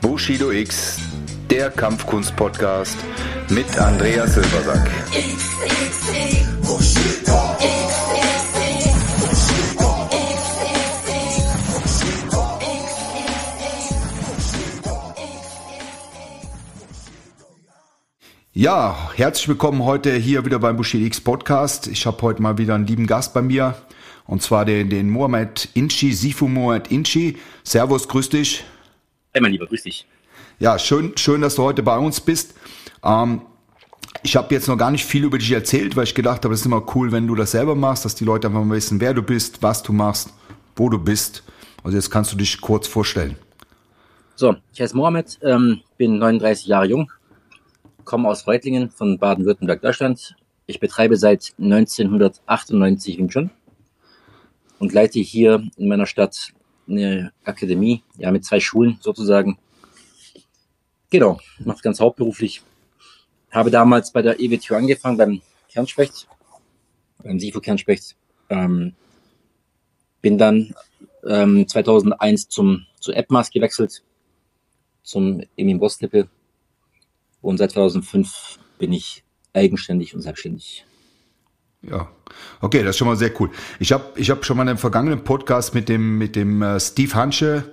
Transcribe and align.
Bushido 0.00 0.50
X, 0.50 0.98
der 1.48 1.70
Kampfkunst-Podcast 1.70 2.96
mit 3.50 3.78
Andreas 3.78 4.34
Silbersack. 4.34 4.90
Ja, 18.52 19.10
herzlich 19.14 19.46
willkommen 19.48 19.84
heute 19.84 20.12
hier 20.14 20.44
wieder 20.44 20.58
beim 20.58 20.76
Bushido 20.76 21.06
X 21.06 21.20
Podcast. 21.20 21.86
Ich 21.86 22.06
habe 22.06 22.20
heute 22.22 22.42
mal 22.42 22.58
wieder 22.58 22.74
einen 22.74 22.86
lieben 22.86 23.06
Gast 23.06 23.32
bei 23.32 23.40
mir 23.40 23.76
und 24.28 24.42
zwar 24.42 24.66
den, 24.66 24.90
den 24.90 25.08
Mohamed 25.08 25.70
Inchi, 25.72 26.12
Sifu 26.12 26.48
Mohamed 26.48 26.92
Inchi. 26.92 27.38
Servus, 27.64 28.06
grüß 28.06 28.28
dich. 28.28 28.62
Hey, 29.32 29.40
mein 29.40 29.52
Lieber, 29.52 29.66
grüß 29.66 29.82
dich. 29.82 30.06
Ja, 30.58 30.78
schön, 30.78 31.16
schön, 31.16 31.40
dass 31.40 31.54
du 31.54 31.62
heute 31.62 31.82
bei 31.82 31.96
uns 31.96 32.20
bist. 32.20 32.54
Ähm, 33.02 33.40
ich 34.22 34.36
habe 34.36 34.54
jetzt 34.54 34.68
noch 34.68 34.76
gar 34.76 34.90
nicht 34.90 35.06
viel 35.06 35.24
über 35.24 35.38
dich 35.38 35.50
erzählt, 35.50 35.96
weil 35.96 36.04
ich 36.04 36.14
gedacht 36.14 36.44
habe, 36.44 36.52
es 36.52 36.60
ist 36.60 36.66
immer 36.66 36.84
cool, 36.94 37.10
wenn 37.10 37.26
du 37.26 37.34
das 37.34 37.52
selber 37.52 37.74
machst, 37.74 38.04
dass 38.04 38.14
die 38.16 38.26
Leute 38.26 38.48
einfach 38.48 38.62
mal 38.62 38.76
wissen, 38.76 39.00
wer 39.00 39.14
du 39.14 39.22
bist, 39.22 39.62
was 39.62 39.82
du 39.82 39.94
machst, 39.94 40.34
wo 40.76 40.90
du 40.90 40.98
bist. 40.98 41.42
Also 41.82 41.96
jetzt 41.96 42.10
kannst 42.10 42.30
du 42.30 42.36
dich 42.36 42.60
kurz 42.60 42.86
vorstellen. 42.86 43.34
So, 44.36 44.56
ich 44.74 44.80
heiße 44.82 44.94
Mohamed, 44.94 45.38
ähm, 45.42 45.80
bin 45.96 46.18
39 46.18 46.66
Jahre 46.66 46.86
jung, 46.86 47.10
komme 48.04 48.28
aus 48.28 48.46
Reutlingen 48.46 48.90
von 48.90 49.18
Baden-Württemberg, 49.18 49.80
Deutschland. 49.80 50.36
Ich 50.66 50.80
betreibe 50.80 51.16
seit 51.16 51.54
1998 51.58 53.16
Wing 53.16 53.28
Chun 53.28 53.50
und 54.78 54.92
leite 54.92 55.20
hier 55.20 55.62
in 55.76 55.88
meiner 55.88 56.06
Stadt 56.06 56.52
eine 56.88 57.32
Akademie, 57.44 58.02
ja, 58.16 58.30
mit 58.30 58.44
zwei 58.44 58.60
Schulen 58.60 58.98
sozusagen. 59.00 59.58
Genau, 61.10 61.38
mache 61.58 61.82
ganz 61.82 62.00
hauptberuflich. 62.00 62.62
Habe 63.50 63.70
damals 63.70 64.12
bei 64.12 64.22
der 64.22 64.40
EWTU 64.40 64.74
angefangen, 64.74 65.16
beim 65.16 65.42
Kernspecht, 65.70 66.28
beim 67.22 67.38
SIFO 67.38 67.60
Kernspecht. 67.60 68.16
Ähm, 68.50 68.94
bin 70.20 70.38
dann 70.38 70.74
ähm, 71.26 71.66
2001 71.66 72.48
zum, 72.48 72.86
zu 73.00 73.14
AppMask 73.14 73.52
gewechselt, 73.52 74.02
zum 75.02 75.42
Emin 75.56 75.78
Bostippe. 75.78 76.28
Und 77.40 77.58
seit 77.58 77.72
2005 77.72 78.58
bin 78.78 78.92
ich 78.92 79.24
eigenständig 79.52 80.14
und 80.14 80.22
selbstständig. 80.22 80.84
Ja, 81.82 82.08
okay, 82.60 82.82
das 82.82 82.90
ist 82.90 82.98
schon 82.98 83.08
mal 83.08 83.16
sehr 83.16 83.30
cool. 83.40 83.50
Ich 83.78 83.92
habe 83.92 84.04
ich 84.16 84.30
hab 84.30 84.44
schon 84.44 84.56
mal 84.56 84.68
einem 84.68 84.78
vergangenen 84.78 85.22
Podcast 85.22 85.74
mit 85.74 85.88
dem, 85.88 86.18
mit 86.18 86.34
dem 86.34 86.60
äh, 86.60 86.80
Steve 86.80 87.14
Hansche 87.14 87.72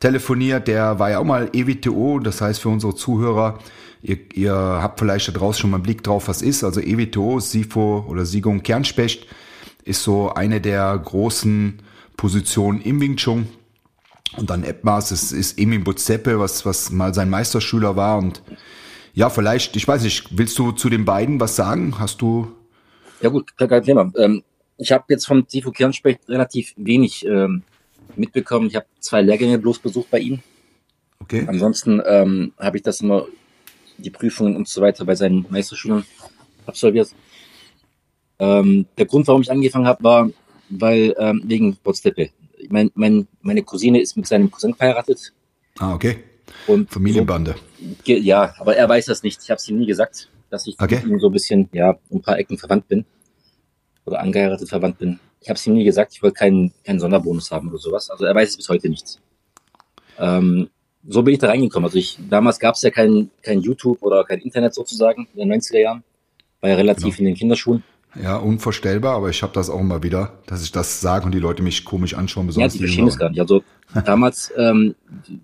telefoniert, 0.00 0.68
der 0.68 0.98
war 0.98 1.10
ja 1.10 1.18
auch 1.18 1.24
mal 1.24 1.50
EWTO, 1.52 2.20
das 2.20 2.40
heißt 2.40 2.60
für 2.60 2.68
unsere 2.68 2.94
Zuhörer, 2.94 3.58
ihr, 4.02 4.18
ihr 4.34 4.54
habt 4.54 4.98
vielleicht 4.98 5.28
da 5.28 5.32
draußen 5.32 5.60
schon 5.60 5.70
mal 5.70 5.76
einen 5.76 5.84
Blick 5.84 6.02
drauf, 6.02 6.28
was 6.28 6.42
ist. 6.42 6.64
Also 6.64 6.80
EWTO, 6.80 7.40
SIFO 7.40 8.06
oder 8.08 8.24
Sigung 8.26 8.62
Kernspecht 8.62 9.26
ist 9.84 10.02
so 10.02 10.32
eine 10.34 10.60
der 10.60 10.96
großen 10.98 11.80
Positionen 12.16 12.80
im 12.82 13.00
Wing 13.00 13.16
Chun. 13.16 13.48
Und 14.36 14.50
dann 14.50 14.62
Epmas 14.62 15.10
ist, 15.10 15.32
ist 15.32 15.58
Emin 15.58 15.84
Butzeppe, 15.84 16.38
was, 16.38 16.66
was 16.66 16.90
mal 16.90 17.14
sein 17.14 17.30
Meisterschüler 17.30 17.96
war. 17.96 18.18
Und 18.18 18.42
ja, 19.14 19.30
vielleicht, 19.30 19.74
ich 19.76 19.88
weiß 19.88 20.02
nicht, 20.02 20.36
willst 20.36 20.58
du 20.58 20.72
zu 20.72 20.90
den 20.90 21.04
beiden 21.04 21.40
was 21.40 21.56
sagen? 21.56 21.98
Hast 21.98 22.20
du 22.20 22.52
ja 23.20 23.28
gut, 23.28 23.56
kein 23.56 23.82
Thema. 23.82 24.12
Ähm, 24.16 24.42
ich 24.76 24.92
habe 24.92 25.04
jetzt 25.08 25.26
vom 25.26 25.46
Tifo 25.46 25.72
Kirnspecht 25.72 26.20
relativ 26.28 26.72
wenig 26.76 27.26
ähm, 27.26 27.62
mitbekommen. 28.16 28.68
Ich 28.68 28.76
habe 28.76 28.86
zwei 29.00 29.22
Lehrgänge 29.22 29.58
bloß 29.58 29.80
besucht 29.80 30.10
bei 30.10 30.20
ihm. 30.20 30.40
Okay. 31.20 31.44
Ansonsten 31.46 32.00
ähm, 32.06 32.52
habe 32.58 32.76
ich 32.76 32.82
das 32.82 33.00
immer, 33.00 33.26
die 33.98 34.10
Prüfungen 34.10 34.54
und 34.54 34.68
so 34.68 34.80
weiter 34.80 35.04
bei 35.04 35.16
seinen 35.16 35.44
Meisterschülern 35.50 36.04
absolviert. 36.66 37.10
Ähm, 38.38 38.86
der 38.96 39.06
Grund, 39.06 39.26
warum 39.26 39.42
ich 39.42 39.50
angefangen 39.50 39.86
habe, 39.86 40.04
war, 40.04 40.30
weil 40.70 41.14
ähm, 41.18 41.42
wegen 41.44 41.76
Botsteppe. 41.82 42.30
Mein, 42.68 42.92
mein, 42.94 43.26
meine 43.42 43.64
Cousine 43.64 44.00
ist 44.00 44.16
mit 44.16 44.28
seinem 44.28 44.50
Cousin 44.50 44.74
verheiratet. 44.74 45.32
Ah, 45.78 45.94
okay. 45.94 46.18
Und 46.68 46.90
Familienbande. 46.90 47.56
So, 48.06 48.12
ja, 48.12 48.54
aber 48.58 48.76
er 48.76 48.88
weiß 48.88 49.06
das 49.06 49.24
nicht. 49.24 49.42
Ich 49.42 49.50
habe 49.50 49.58
es 49.58 49.68
ihm 49.68 49.78
nie 49.78 49.86
gesagt 49.86 50.28
dass 50.50 50.66
ich 50.66 50.76
okay. 50.80 51.02
ihm 51.06 51.20
so 51.20 51.28
ein 51.28 51.32
bisschen, 51.32 51.68
ja, 51.72 51.98
ein 52.12 52.22
paar 52.22 52.38
Ecken 52.38 52.58
verwandt 52.58 52.88
bin. 52.88 53.04
Oder 54.04 54.20
angeheiratet 54.20 54.68
verwandt 54.68 54.98
bin. 54.98 55.20
Ich 55.40 55.48
habe 55.48 55.56
es 55.58 55.66
ihm 55.66 55.74
nie 55.74 55.84
gesagt, 55.84 56.12
ich 56.14 56.22
wollte 56.22 56.34
keinen, 56.34 56.72
keinen 56.84 56.98
Sonderbonus 56.98 57.50
haben 57.50 57.68
oder 57.68 57.78
sowas. 57.78 58.10
Also 58.10 58.24
er 58.24 58.34
weiß 58.34 58.50
es 58.50 58.56
bis 58.56 58.68
heute 58.68 58.88
nicht. 58.88 59.20
Ähm, 60.18 60.70
so 61.06 61.22
bin 61.22 61.34
ich 61.34 61.40
da 61.40 61.48
reingekommen. 61.48 61.86
Also 61.86 61.98
ich, 61.98 62.18
damals 62.28 62.58
gab 62.58 62.74
es 62.74 62.82
ja 62.82 62.90
kein, 62.90 63.30
kein 63.42 63.60
YouTube 63.60 64.02
oder 64.02 64.24
kein 64.24 64.40
Internet 64.40 64.74
sozusagen 64.74 65.28
in 65.34 65.48
den 65.48 65.60
90er 65.60 65.78
Jahren. 65.78 66.04
War 66.60 66.70
ja 66.70 66.76
relativ 66.76 67.16
genau. 67.16 67.18
in 67.18 67.24
den 67.26 67.34
Kinderschuhen. 67.34 67.84
Ja, 68.20 68.36
unvorstellbar, 68.36 69.16
aber 69.16 69.28
ich 69.28 69.42
habe 69.42 69.52
das 69.52 69.68
auch 69.70 69.80
immer 69.80 70.02
wieder, 70.02 70.38
dass 70.46 70.62
ich 70.62 70.72
das 70.72 71.00
sage 71.00 71.26
und 71.26 71.32
die 71.32 71.38
Leute 71.38 71.62
mich 71.62 71.84
komisch 71.84 72.14
anschauen. 72.14 72.46
Besonders 72.46 72.74
ja, 72.74 72.78
die 72.78 72.84
verstehen 72.84 73.06
es 73.06 73.18
gar 73.18 73.28
nicht. 73.28 73.40
Also 73.40 73.62
damals 74.04 74.52
ähm, 74.56 74.94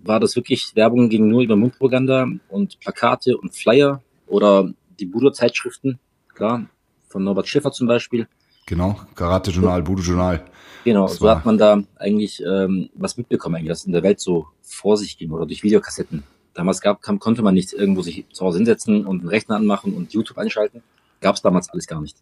war 0.03 0.19
das 0.19 0.35
wirklich, 0.35 0.73
Werbung 0.75 1.09
ging 1.09 1.29
nur 1.29 1.43
über 1.43 1.57
Mundpropaganda 1.57 2.27
und 2.49 2.81
Plakate 2.81 3.37
und 3.37 3.55
Flyer 3.55 4.03
oder 4.27 4.73
die 4.99 5.07
Budo-Zeitschriften, 5.07 5.99
klar, 6.35 6.67
von 7.09 7.25
Norbert 7.25 7.49
Schiffer 7.49 7.73
zum 7.73 7.87
Beispiel. 7.87 8.29
Genau, 8.67 8.99
Karate-Journal, 9.15 9.83
Budo-Journal. 9.83 10.45
Genau, 10.85 11.07
das 11.07 11.17
so 11.17 11.29
hat 11.29 11.45
man 11.45 11.59
da 11.59 11.83
eigentlich 11.97 12.43
ähm, 12.43 12.91
was 12.95 13.17
mitbekommen, 13.17 13.57
eigentlich, 13.57 13.69
dass 13.69 13.85
in 13.85 13.93
der 13.93 14.03
Welt 14.03 14.21
so 14.21 14.47
vor 14.63 14.97
sich 14.97 15.17
ging 15.17 15.31
oder 15.31 15.47
durch 15.47 15.63
Videokassetten. 15.63 16.25
Damals 16.55 16.81
gab, 16.81 17.03
kam, 17.03 17.19
konnte 17.19 17.43
man 17.43 17.55
nicht 17.55 17.73
irgendwo 17.73 18.03
sich 18.03 18.27
zu 18.33 18.45
Hause 18.45 18.59
hinsetzen 18.59 19.07
und 19.07 19.21
einen 19.21 19.29
Rechner 19.29 19.57
anmachen 19.57 19.95
und 19.95 20.13
YouTube 20.13 20.39
einschalten. 20.39 20.83
Gab 21.21 21.37
es 21.37 21.43
damals 21.43 21.69
alles 21.71 21.87
gar 21.87 22.01
nicht. 22.01 22.17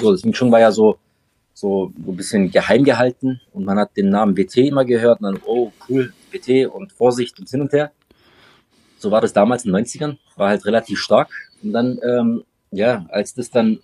So, 0.00 0.12
das 0.12 0.22
schon 0.36 0.52
war 0.52 0.60
ja 0.60 0.70
so, 0.70 0.98
so, 1.52 1.92
so 2.04 2.12
ein 2.12 2.16
bisschen 2.16 2.50
geheim 2.50 2.84
gehalten 2.84 3.40
und 3.52 3.64
man 3.64 3.78
hat 3.78 3.96
den 3.96 4.10
Namen 4.10 4.36
WT 4.36 4.56
immer 4.58 4.84
gehört 4.84 5.20
und 5.20 5.24
dann, 5.24 5.42
oh 5.44 5.72
cool, 5.88 6.12
WT 6.30 6.66
und 6.66 6.92
Vorsicht 6.92 7.38
und 7.40 7.48
hin 7.48 7.60
und 7.60 7.72
her. 7.72 7.90
So 8.98 9.10
war 9.10 9.20
das 9.20 9.32
damals 9.32 9.64
in 9.64 9.72
den 9.72 9.84
90ern, 9.84 10.18
war 10.40 10.48
halt 10.48 10.64
relativ 10.64 10.98
stark. 10.98 11.28
Und 11.62 11.72
dann, 11.72 12.00
ähm, 12.02 12.44
ja, 12.72 13.06
als 13.10 13.34
das 13.34 13.50
dann, 13.50 13.78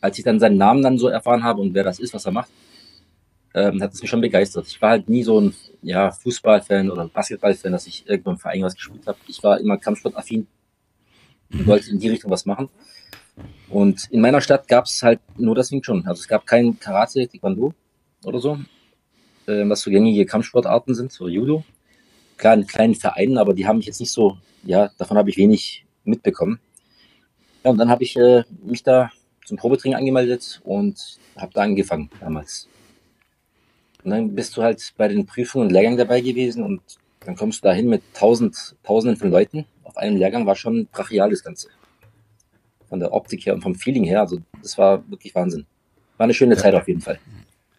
als 0.00 0.18
ich 0.18 0.24
dann 0.24 0.40
seinen 0.40 0.56
Namen 0.56 0.82
dann 0.82 0.98
so 0.98 1.08
erfahren 1.08 1.44
habe 1.44 1.60
und 1.60 1.74
wer 1.74 1.84
das 1.84 2.00
ist, 2.00 2.14
was 2.14 2.24
er 2.24 2.32
macht, 2.32 2.50
ähm, 3.54 3.82
hat 3.82 3.92
es 3.92 4.00
mich 4.00 4.10
schon 4.10 4.22
begeistert. 4.22 4.66
Ich 4.66 4.80
war 4.80 4.90
halt 4.90 5.08
nie 5.08 5.22
so 5.22 5.40
ein 5.40 5.54
ja, 5.82 6.10
Fußballfan 6.10 6.90
oder 6.90 7.06
Basketballfan, 7.08 7.72
dass 7.72 7.86
ich 7.86 8.08
irgendwo 8.08 8.30
im 8.30 8.38
Verein 8.38 8.62
was 8.62 8.74
gespielt 8.74 9.06
habe. 9.06 9.18
Ich 9.28 9.42
war 9.42 9.60
immer 9.60 9.76
Kampfsportaffin 9.76 10.46
und 11.52 11.66
wollte 11.66 11.90
in 11.90 11.98
die 11.98 12.08
Richtung 12.08 12.30
was 12.30 12.46
machen. 12.46 12.70
Und 13.68 14.08
in 14.10 14.20
meiner 14.20 14.40
Stadt 14.40 14.68
gab 14.68 14.86
es 14.86 15.02
halt 15.02 15.20
nur 15.36 15.54
das 15.54 15.70
Wing 15.70 15.82
Chun. 15.82 16.06
Also 16.06 16.20
es 16.20 16.28
gab 16.28 16.46
kein 16.46 16.78
Karate, 16.78 17.28
Taekwondo 17.28 17.74
oder 18.24 18.40
so, 18.40 18.58
äh, 19.46 19.68
was 19.68 19.82
so 19.82 19.90
gängige 19.90 20.24
Kampfsportarten 20.24 20.94
sind, 20.94 21.20
oder 21.20 21.30
Judo. 21.30 21.64
Klar, 22.36 22.54
in 22.54 22.66
kleinen 22.66 22.94
Vereinen, 22.94 23.36
aber 23.36 23.52
die 23.52 23.66
haben 23.66 23.78
mich 23.78 23.86
jetzt 23.86 24.00
nicht 24.00 24.12
so 24.12 24.38
ja, 24.62 24.90
davon 24.98 25.16
habe 25.16 25.30
ich 25.30 25.36
wenig 25.36 25.84
mitbekommen. 26.10 26.60
Ja, 27.64 27.70
und 27.70 27.78
dann 27.78 27.90
habe 27.90 28.02
ich 28.02 28.16
äh, 28.16 28.44
mich 28.62 28.82
da 28.82 29.10
zum 29.44 29.56
Probetraining 29.56 29.96
angemeldet 29.96 30.60
und 30.64 31.18
habe 31.36 31.52
da 31.52 31.62
angefangen 31.62 32.10
damals. 32.20 32.68
Und 34.04 34.10
dann 34.10 34.34
bist 34.34 34.56
du 34.56 34.62
halt 34.62 34.92
bei 34.96 35.08
den 35.08 35.26
Prüfungen 35.26 35.66
und 35.66 35.72
Lehrgängen 35.72 35.98
dabei 35.98 36.20
gewesen 36.20 36.62
und 36.62 36.80
dann 37.20 37.36
kommst 37.36 37.62
du 37.62 37.68
dahin 37.68 37.88
mit 37.88 38.02
tausend, 38.14 38.76
tausenden 38.82 39.18
von 39.18 39.30
Leuten. 39.30 39.66
Auf 39.84 39.96
einem 39.96 40.16
Lehrgang 40.16 40.46
war 40.46 40.56
schon 40.56 40.86
brachial 40.86 41.30
das 41.30 41.42
Ganze. 41.42 41.68
Von 42.88 43.00
der 43.00 43.12
Optik 43.12 43.44
her 43.44 43.54
und 43.54 43.62
vom 43.62 43.74
Feeling 43.74 44.04
her. 44.04 44.20
Also 44.20 44.38
das 44.62 44.78
war 44.78 45.08
wirklich 45.10 45.34
Wahnsinn. 45.34 45.66
War 46.16 46.24
eine 46.24 46.34
schöne 46.34 46.54
ja. 46.54 46.60
Zeit 46.60 46.74
auf 46.74 46.88
jeden 46.88 47.00
Fall. 47.00 47.18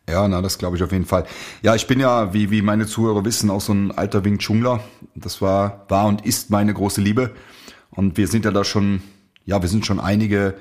Ja, 0.10 0.28
na, 0.28 0.42
das 0.42 0.58
glaube 0.58 0.78
ich 0.78 0.84
auf 0.84 0.92
jeden 0.92 1.06
Fall. 1.06 1.26
Ja, 1.62 1.74
ich 1.74 1.88
bin 1.88 2.00
ja, 2.00 2.34
wie, 2.34 2.52
wie 2.52 2.62
meine 2.62 2.86
Zuhörer 2.86 3.24
wissen, 3.24 3.50
auch 3.50 3.62
so 3.62 3.74
ein 3.74 3.92
alter 3.92 4.26
Wing 4.26 4.40
Chungler. 4.40 4.84
Das 5.16 5.42
war, 5.42 5.86
war 5.90 6.08
und 6.08 6.26
ist 6.26 6.50
meine 6.50 6.74
große 6.74 7.02
Liebe. 7.02 7.32
Und 7.92 8.18
wir 8.18 8.28
sind 8.28 8.46
ja 8.46 8.52
da 8.52 8.64
schon, 8.64 9.02
ja, 9.46 9.62
wir 9.62 9.70
sind 9.70 9.86
schon 9.86 10.00
einige 10.00 10.56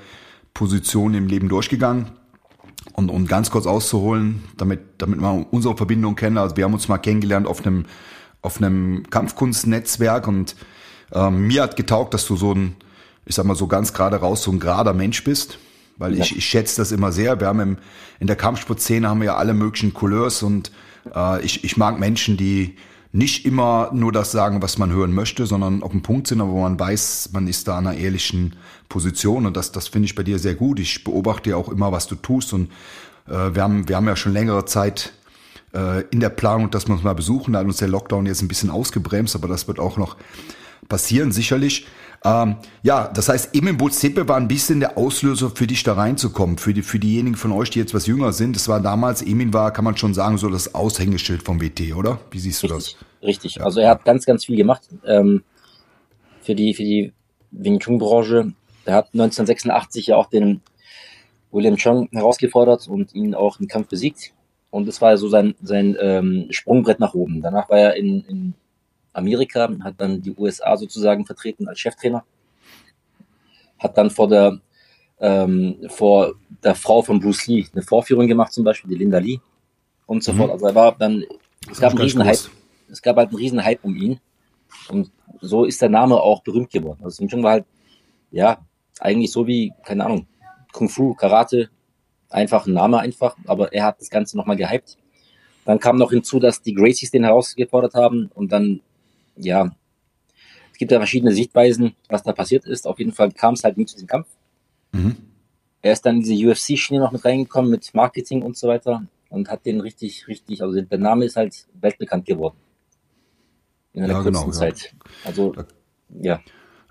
Positionen 0.53 1.15
im 1.15 1.27
Leben 1.27 1.49
durchgegangen. 1.49 2.11
Und 2.93 3.09
um 3.09 3.27
ganz 3.27 3.51
kurz 3.51 3.67
auszuholen, 3.67 4.43
damit, 4.57 4.81
damit 4.97 5.19
man 5.19 5.43
unsere 5.43 5.77
Verbindung 5.77 6.15
kennt, 6.15 6.37
also 6.37 6.57
wir 6.57 6.65
haben 6.65 6.73
uns 6.73 6.87
mal 6.87 6.97
kennengelernt 6.97 7.47
auf 7.47 7.65
einem, 7.65 7.85
auf 8.41 8.57
einem 8.57 9.03
Kampfkunstnetzwerk 9.09 10.27
und 10.27 10.55
ähm, 11.13 11.47
mir 11.47 11.61
hat 11.61 11.75
getaugt, 11.75 12.13
dass 12.13 12.25
du 12.25 12.35
so 12.35 12.53
ein, 12.53 12.75
ich 13.25 13.35
sag 13.35 13.45
mal 13.45 13.55
so 13.55 13.67
ganz 13.67 13.93
gerade 13.93 14.17
raus, 14.17 14.43
so 14.43 14.51
ein 14.51 14.59
gerader 14.59 14.93
Mensch 14.93 15.23
bist 15.23 15.59
weil 16.01 16.15
ja. 16.15 16.23
ich, 16.23 16.35
ich 16.35 16.45
schätze 16.45 16.77
das 16.81 16.91
immer 16.91 17.11
sehr. 17.11 17.39
Wir 17.39 17.47
haben 17.47 17.59
im, 17.59 17.77
in 18.19 18.27
der 18.27 18.35
Kampfsportszene 18.35 19.07
haben 19.07 19.21
wir 19.21 19.27
ja 19.27 19.35
alle 19.37 19.53
möglichen 19.53 19.93
Couleurs 19.93 20.43
und 20.43 20.71
äh, 21.15 21.41
ich, 21.45 21.63
ich 21.63 21.77
mag 21.77 21.99
Menschen, 21.99 22.37
die 22.37 22.75
nicht 23.11 23.45
immer 23.45 23.91
nur 23.93 24.11
das 24.11 24.31
sagen, 24.31 24.61
was 24.61 24.77
man 24.77 24.91
hören 24.91 25.13
möchte, 25.13 25.45
sondern 25.45 25.83
auf 25.83 25.91
dem 25.91 26.01
Punkt 26.01 26.27
sind, 26.27 26.39
wo 26.39 26.61
man 26.61 26.79
weiß, 26.79 27.29
man 27.33 27.47
ist 27.47 27.67
da 27.67 27.77
an 27.77 27.87
einer 27.87 27.97
ehrlichen 27.97 28.55
Position 28.89 29.45
und 29.45 29.57
das, 29.57 29.71
das 29.71 29.87
finde 29.87 30.05
ich 30.05 30.15
bei 30.15 30.23
dir 30.23 30.39
sehr 30.39 30.55
gut. 30.55 30.79
Ich 30.79 31.03
beobachte 31.03 31.49
ja 31.49 31.55
auch 31.55 31.69
immer, 31.69 31.91
was 31.91 32.07
du 32.07 32.15
tust 32.15 32.53
und 32.53 32.69
Äh, 33.27 33.53
wir, 33.55 33.61
haben, 33.61 33.87
wir 33.87 33.95
haben 33.95 34.07
ja 34.07 34.15
schon 34.15 34.33
längere 34.33 34.65
Zeit 34.65 35.13
äh, 35.73 36.01
in 36.09 36.19
der 36.19 36.29
Planung, 36.29 36.71
dass 36.71 36.87
wir 36.87 36.93
uns 36.93 37.03
mal 37.03 37.13
besuchen. 37.13 37.53
Da 37.53 37.59
hat 37.59 37.65
uns 37.65 37.77
der 37.77 37.87
Lockdown 37.87 38.25
jetzt 38.25 38.41
ein 38.41 38.47
bisschen 38.47 38.69
ausgebremst, 38.71 39.35
aber 39.35 39.47
das 39.47 39.67
wird 39.67 39.79
auch 39.79 39.97
noch 39.97 40.17
passieren, 40.89 41.31
sicherlich. 41.31 41.85
Ähm, 42.23 42.57
ja, 42.83 43.07
das 43.07 43.29
heißt, 43.29 43.55
Emin 43.55 43.77
Bozepe 43.77 44.27
war 44.27 44.37
ein 44.37 44.47
bisschen 44.47 44.79
der 44.79 44.97
Auslöser 44.97 45.49
für 45.49 45.65
dich 45.65 45.83
da 45.83 45.93
reinzukommen. 45.93 46.57
Für, 46.57 46.73
die, 46.73 46.83
für 46.83 46.99
diejenigen 46.99 47.35
von 47.35 47.51
euch, 47.51 47.71
die 47.71 47.79
jetzt 47.79 47.93
was 47.93 48.05
jünger 48.05 48.31
sind. 48.31 48.55
Das 48.55 48.67
war 48.67 48.79
damals, 48.79 49.21
Emin 49.23 49.53
war, 49.53 49.71
kann 49.71 49.85
man 49.85 49.97
schon 49.97 50.13
sagen, 50.13 50.37
so 50.37 50.49
das 50.49 50.75
Aushängeschild 50.75 51.43
vom 51.43 51.61
WT, 51.61 51.95
oder? 51.95 52.19
Wie 52.29 52.39
siehst 52.39 52.61
du 52.61 52.67
richtig, 52.67 52.97
das? 52.99 53.27
Richtig. 53.27 53.55
Ja. 53.55 53.63
Also 53.63 53.79
er 53.79 53.89
hat 53.89 54.05
ganz, 54.05 54.25
ganz 54.25 54.45
viel 54.45 54.55
gemacht 54.55 54.83
ähm, 55.05 55.43
für 56.41 56.53
die, 56.53 56.73
für 56.73 56.83
die 56.83 57.13
Wing 57.49 57.79
Chun 57.79 57.97
Branche. 57.97 58.53
Er 58.85 58.95
hat 58.95 59.07
1986 59.13 60.07
ja 60.07 60.15
auch 60.15 60.27
den 60.27 60.61
William 61.51 61.77
Chong 61.77 62.07
herausgefordert 62.11 62.87
und 62.87 63.13
ihn 63.15 63.33
auch 63.33 63.59
im 63.59 63.67
Kampf 63.67 63.87
besiegt. 63.87 64.33
Und 64.69 64.87
das 64.87 65.01
war 65.01 65.17
so 65.17 65.27
sein, 65.27 65.55
sein 65.61 65.97
ähm, 65.99 66.47
Sprungbrett 66.49 66.99
nach 66.99 67.13
oben. 67.13 67.41
Danach 67.41 67.69
war 67.69 67.77
er 67.77 67.95
in, 67.95 68.23
in 68.25 68.53
Amerika, 69.13 69.69
hat 69.83 69.95
dann 69.97 70.21
die 70.21 70.33
USA 70.35 70.77
sozusagen 70.77 71.25
vertreten 71.25 71.67
als 71.67 71.79
Cheftrainer. 71.79 72.23
Hat 73.79 73.97
dann 73.97 74.09
vor 74.09 74.27
der, 74.27 74.59
ähm, 75.19 75.77
vor 75.89 76.35
der 76.63 76.75
Frau 76.75 77.01
von 77.01 77.19
Bruce 77.19 77.47
Lee 77.47 77.65
eine 77.73 77.81
Vorführung 77.81 78.27
gemacht, 78.27 78.53
zum 78.53 78.63
Beispiel, 78.63 78.89
die 78.89 78.97
Linda 78.97 79.17
Lee 79.17 79.39
und 80.05 80.23
so 80.23 80.33
mhm. 80.33 80.37
fort. 80.37 80.51
Also 80.51 80.67
er 80.67 80.75
war 80.75 80.95
dann, 80.97 81.23
es 81.69 81.79
gab 81.79 81.91
einen 81.91 82.01
riesen 82.01 82.23
Hype, 82.23 82.49
es 82.89 83.01
gab 83.01 83.17
halt 83.17 83.29
einen 83.29 83.37
riesen 83.37 83.63
Hype 83.63 83.83
um 83.83 83.95
ihn. 83.95 84.19
Und 84.89 85.11
so 85.41 85.65
ist 85.65 85.81
der 85.81 85.89
Name 85.89 86.15
auch 86.15 86.43
berühmt 86.43 86.71
geworden. 86.71 87.01
Also 87.03 87.23
Wing 87.23 87.43
war 87.43 87.51
halt, 87.51 87.65
ja, 88.31 88.59
eigentlich 88.99 89.31
so 89.31 89.47
wie, 89.47 89.73
keine 89.83 90.05
Ahnung, 90.05 90.27
Kung 90.71 90.87
Fu, 90.87 91.13
Karate, 91.13 91.69
einfach 92.29 92.65
ein 92.65 92.73
Name 92.73 92.99
einfach, 92.99 93.35
aber 93.45 93.73
er 93.73 93.85
hat 93.85 93.99
das 93.99 94.09
Ganze 94.09 94.37
nochmal 94.37 94.55
gehypt. 94.55 94.97
Dann 95.65 95.79
kam 95.79 95.97
noch 95.97 96.11
hinzu, 96.11 96.39
dass 96.39 96.61
die 96.61 96.73
Gracies 96.73 97.11
den 97.11 97.23
herausgefordert 97.23 97.93
haben 97.93 98.31
und 98.33 98.51
dann 98.51 98.81
ja, 99.43 99.71
es 100.71 100.77
gibt 100.77 100.91
ja 100.91 100.97
verschiedene 100.97 101.31
Sichtweisen, 101.31 101.95
was 102.09 102.23
da 102.23 102.31
passiert 102.31 102.65
ist. 102.65 102.87
Auf 102.87 102.99
jeden 102.99 103.13
Fall 103.13 103.31
kam 103.31 103.53
es 103.53 103.63
halt 103.63 103.77
nie 103.77 103.85
zu 103.85 103.95
diesem 103.95 104.07
Kampf. 104.07 104.27
Mhm. 104.91 105.15
Er 105.81 105.93
ist 105.93 106.05
dann 106.05 106.17
in 106.17 106.23
diese 106.23 106.47
UFC-Schiene 106.47 106.99
noch 106.99 107.11
mit 107.11 107.25
reingekommen 107.25 107.71
mit 107.71 107.93
Marketing 107.93 108.43
und 108.43 108.57
so 108.57 108.67
weiter 108.67 109.03
und 109.29 109.49
hat 109.49 109.65
den 109.65 109.81
richtig, 109.81 110.27
richtig, 110.27 110.61
also 110.61 110.79
der 110.79 110.99
Name 110.99 111.25
ist 111.25 111.35
halt 111.35 111.67
weltbekannt 111.79 112.25
geworden. 112.25 112.57
In 113.93 114.03
einer 114.03 114.13
ja, 114.13 114.21
kurzen 114.21 114.41
genau, 114.41 114.51
Zeit. 114.51 114.93
Ja. 114.93 114.99
Also, 115.25 115.55
ja. 116.21 116.39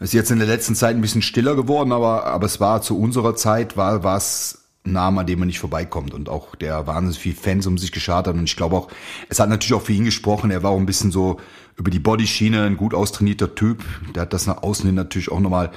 Ist 0.01 0.15
jetzt 0.15 0.31
in 0.31 0.39
der 0.39 0.49
letzten 0.49 0.75
Zeit 0.75 0.97
ein 0.97 1.03
bisschen 1.03 1.23
stiller 1.23 1.55
geworden, 1.55 1.93
aber, 1.93 2.25
aber 2.25 2.47
es 2.47 2.59
war 2.59 2.81
zu 2.83 2.99
unserer 2.99 3.37
Zeit, 3.37 3.77
war, 3.77 4.03
war 4.03 4.17
es 4.17 4.60
Name, 4.85 5.21
an 5.21 5.27
dem 5.27 5.39
man 5.39 5.49
nicht 5.49 5.59
vorbeikommt 5.59 6.15
und 6.15 6.29
auch 6.29 6.55
der 6.55 6.87
wahnsinnig 6.87 7.19
viel 7.19 7.35
Fans 7.35 7.67
um 7.67 7.77
sich 7.77 7.93
geschart 7.93 8.27
hat 8.27 8.35
und 8.35 8.45
ich 8.45 8.57
glaube 8.57 8.77
auch, 8.77 8.89
es 9.29 9.39
hat 9.39 9.51
natürlich 9.51 9.75
auch 9.75 9.85
für 9.85 9.93
ihn 9.93 10.07
gesprochen, 10.07 10.51
er 10.51 10.63
war 10.63 10.71
auch 10.71 10.79
ein 10.79 10.87
bisschen 10.87 11.11
so 11.11 11.39
über 11.77 11.91
die 11.91 11.99
Bodyschiene, 11.99 12.63
ein 12.63 12.77
gut 12.77 12.95
austrainierter 12.95 13.55
Typ, 13.55 13.85
der 14.15 14.23
hat 14.23 14.33
das 14.33 14.47
nach 14.47 14.63
außen 14.63 14.87
hin 14.87 14.95
natürlich 14.95 15.31
auch 15.31 15.41
nochmal 15.41 15.71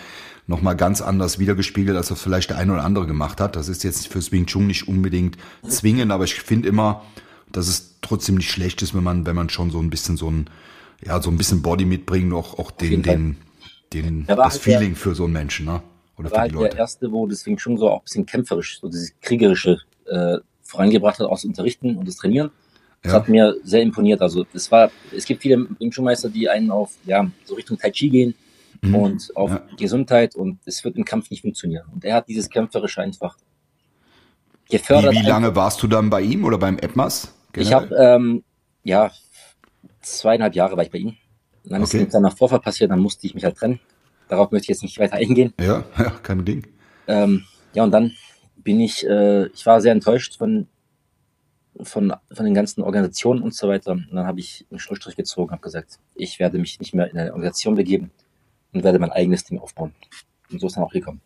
noch 0.45 0.61
mal 0.61 0.73
ganz 0.73 1.01
anders 1.01 1.39
wiedergespiegelt, 1.39 1.95
als 1.95 2.09
das 2.09 2.21
vielleicht 2.21 2.49
der 2.49 2.57
eine 2.57 2.73
oder 2.73 2.83
andere 2.83 3.07
gemacht 3.07 3.39
hat. 3.39 3.55
Das 3.55 3.69
ist 3.69 3.83
jetzt 3.83 4.07
fürs 4.07 4.33
Wing 4.33 4.45
Chun 4.45 4.67
nicht 4.67 4.89
unbedingt 4.89 5.37
zwingend, 5.65 6.11
aber 6.11 6.25
ich 6.25 6.33
finde 6.35 6.67
immer, 6.67 7.03
dass 7.51 7.67
es 7.67 7.95
trotzdem 8.01 8.35
nicht 8.35 8.51
schlecht 8.51 8.81
ist, 8.81 8.93
wenn 8.93 9.03
man, 9.03 9.25
wenn 9.25 9.35
man 9.35 9.49
schon 9.49 9.71
so 9.71 9.79
ein 9.79 9.89
bisschen 9.89 10.17
so 10.17 10.29
ein, 10.29 10.49
ja, 11.05 11.21
so 11.21 11.29
ein 11.29 11.37
bisschen 11.37 11.61
Body 11.61 11.85
mitbringt, 11.85 12.33
auch, 12.33 12.59
auch 12.59 12.71
den, 12.71 13.03
den, 13.03 13.37
den, 13.93 14.25
das 14.25 14.37
halt 14.37 14.61
Feeling 14.61 14.95
für 14.95 15.15
so 15.15 15.23
einen 15.23 15.33
Menschen, 15.33 15.65
ne? 15.65 15.81
Oder 16.17 16.31
war 16.31 16.39
halt 16.41 16.53
der 16.53 16.75
erste, 16.75 17.11
wo 17.11 17.27
das 17.27 17.45
Wing 17.45 17.57
Chun 17.57 17.77
so 17.77 17.89
auch 17.89 18.01
ein 18.01 18.03
bisschen 18.03 18.25
kämpferisch, 18.25 18.79
so 18.79 18.87
dieses 18.87 19.13
kriegerische 19.21 19.79
äh, 20.05 20.37
vorangebracht 20.61 21.19
hat, 21.19 21.27
aus 21.27 21.41
das 21.41 21.45
Unterrichten 21.45 21.97
und 21.97 22.07
das 22.07 22.17
Trainieren. 22.17 22.51
Das 23.01 23.11
ja. 23.11 23.19
hat 23.19 23.29
mir 23.29 23.55
sehr 23.63 23.81
imponiert. 23.81 24.21
Also 24.21 24.45
es 24.53 24.71
war, 24.71 24.89
es 25.15 25.25
gibt 25.25 25.41
viele 25.41 25.67
Wing 25.79 25.91
Chun 25.91 26.05
Meister, 26.05 26.29
die 26.29 26.47
einen 26.49 26.71
auf 26.71 26.93
ja 27.05 27.29
so 27.45 27.55
Richtung 27.55 27.77
Tai 27.77 27.91
Chi 27.91 28.09
gehen 28.09 28.35
mhm. 28.81 28.95
und 28.95 29.31
auf 29.35 29.51
ja. 29.51 29.61
Gesundheit 29.77 30.35
und 30.35 30.59
es 30.65 30.83
wird 30.83 30.95
im 30.95 31.05
Kampf 31.05 31.29
nicht 31.29 31.41
funktionieren. 31.41 31.85
Und 31.91 32.05
er 32.05 32.15
hat 32.15 32.27
dieses 32.27 32.49
kämpferische 32.49 33.01
einfach 33.01 33.37
gefördert. 34.69 35.13
Wie, 35.13 35.19
wie 35.19 35.27
lange 35.27 35.55
warst 35.55 35.83
du 35.83 35.87
dann 35.87 36.09
bei 36.09 36.21
ihm 36.21 36.45
oder 36.45 36.57
beim 36.57 36.77
Edmas? 36.77 37.33
Ich 37.55 37.73
habe 37.73 37.95
ähm, 37.95 38.43
ja 38.83 39.11
zweieinhalb 40.01 40.55
Jahre 40.55 40.77
war 40.77 40.83
ich 40.83 40.91
bei 40.91 40.99
ihm. 40.99 41.17
Und 41.63 41.71
dann 41.71 41.83
okay. 41.83 42.03
ist 42.03 42.13
dann 42.13 42.23
nach 42.23 42.37
Vorfall 42.37 42.59
passiert, 42.59 42.91
dann 42.91 42.99
musste 42.99 43.25
ich 43.25 43.33
mich 43.35 43.43
halt 43.43 43.57
trennen. 43.57 43.79
Darauf 44.33 44.49
möchte 44.49 44.65
ich 44.65 44.69
jetzt 44.69 44.81
nicht 44.81 44.97
weiter 44.97 45.17
eingehen. 45.17 45.53
Ja, 45.59 45.83
ja 45.99 46.09
kein 46.23 46.43
Ding. 46.43 46.65
Ähm, 47.05 47.43
ja, 47.75 47.83
und 47.83 47.91
dann 47.91 48.13
bin 48.55 48.79
ich, 48.79 49.05
äh, 49.05 49.45
ich 49.49 49.63
war 49.67 49.79
sehr 49.79 49.91
enttäuscht 49.91 50.39
von, 50.39 50.67
von, 51.83 52.11
von 52.31 52.43
den 52.43 52.55
ganzen 52.55 52.81
Organisationen 52.81 53.43
und 53.43 53.53
so 53.53 53.67
weiter. 53.67 53.91
Und 53.91 54.07
dann 54.11 54.25
habe 54.25 54.39
ich 54.39 54.65
einen 54.71 54.79
Schlussstrich 54.79 55.15
gezogen, 55.15 55.51
habe 55.51 55.61
gesagt, 55.61 55.99
ich 56.15 56.39
werde 56.39 56.57
mich 56.57 56.79
nicht 56.79 56.95
mehr 56.95 57.11
in 57.11 57.17
eine 57.19 57.31
Organisation 57.33 57.75
begeben 57.75 58.09
und 58.73 58.83
werde 58.83 58.97
mein 58.97 59.11
eigenes 59.11 59.43
Ding 59.43 59.59
aufbauen. 59.59 59.93
Und 60.51 60.59
so 60.59 60.65
ist 60.65 60.77
dann 60.77 60.83
auch 60.83 60.93
gekommen. 60.93 61.21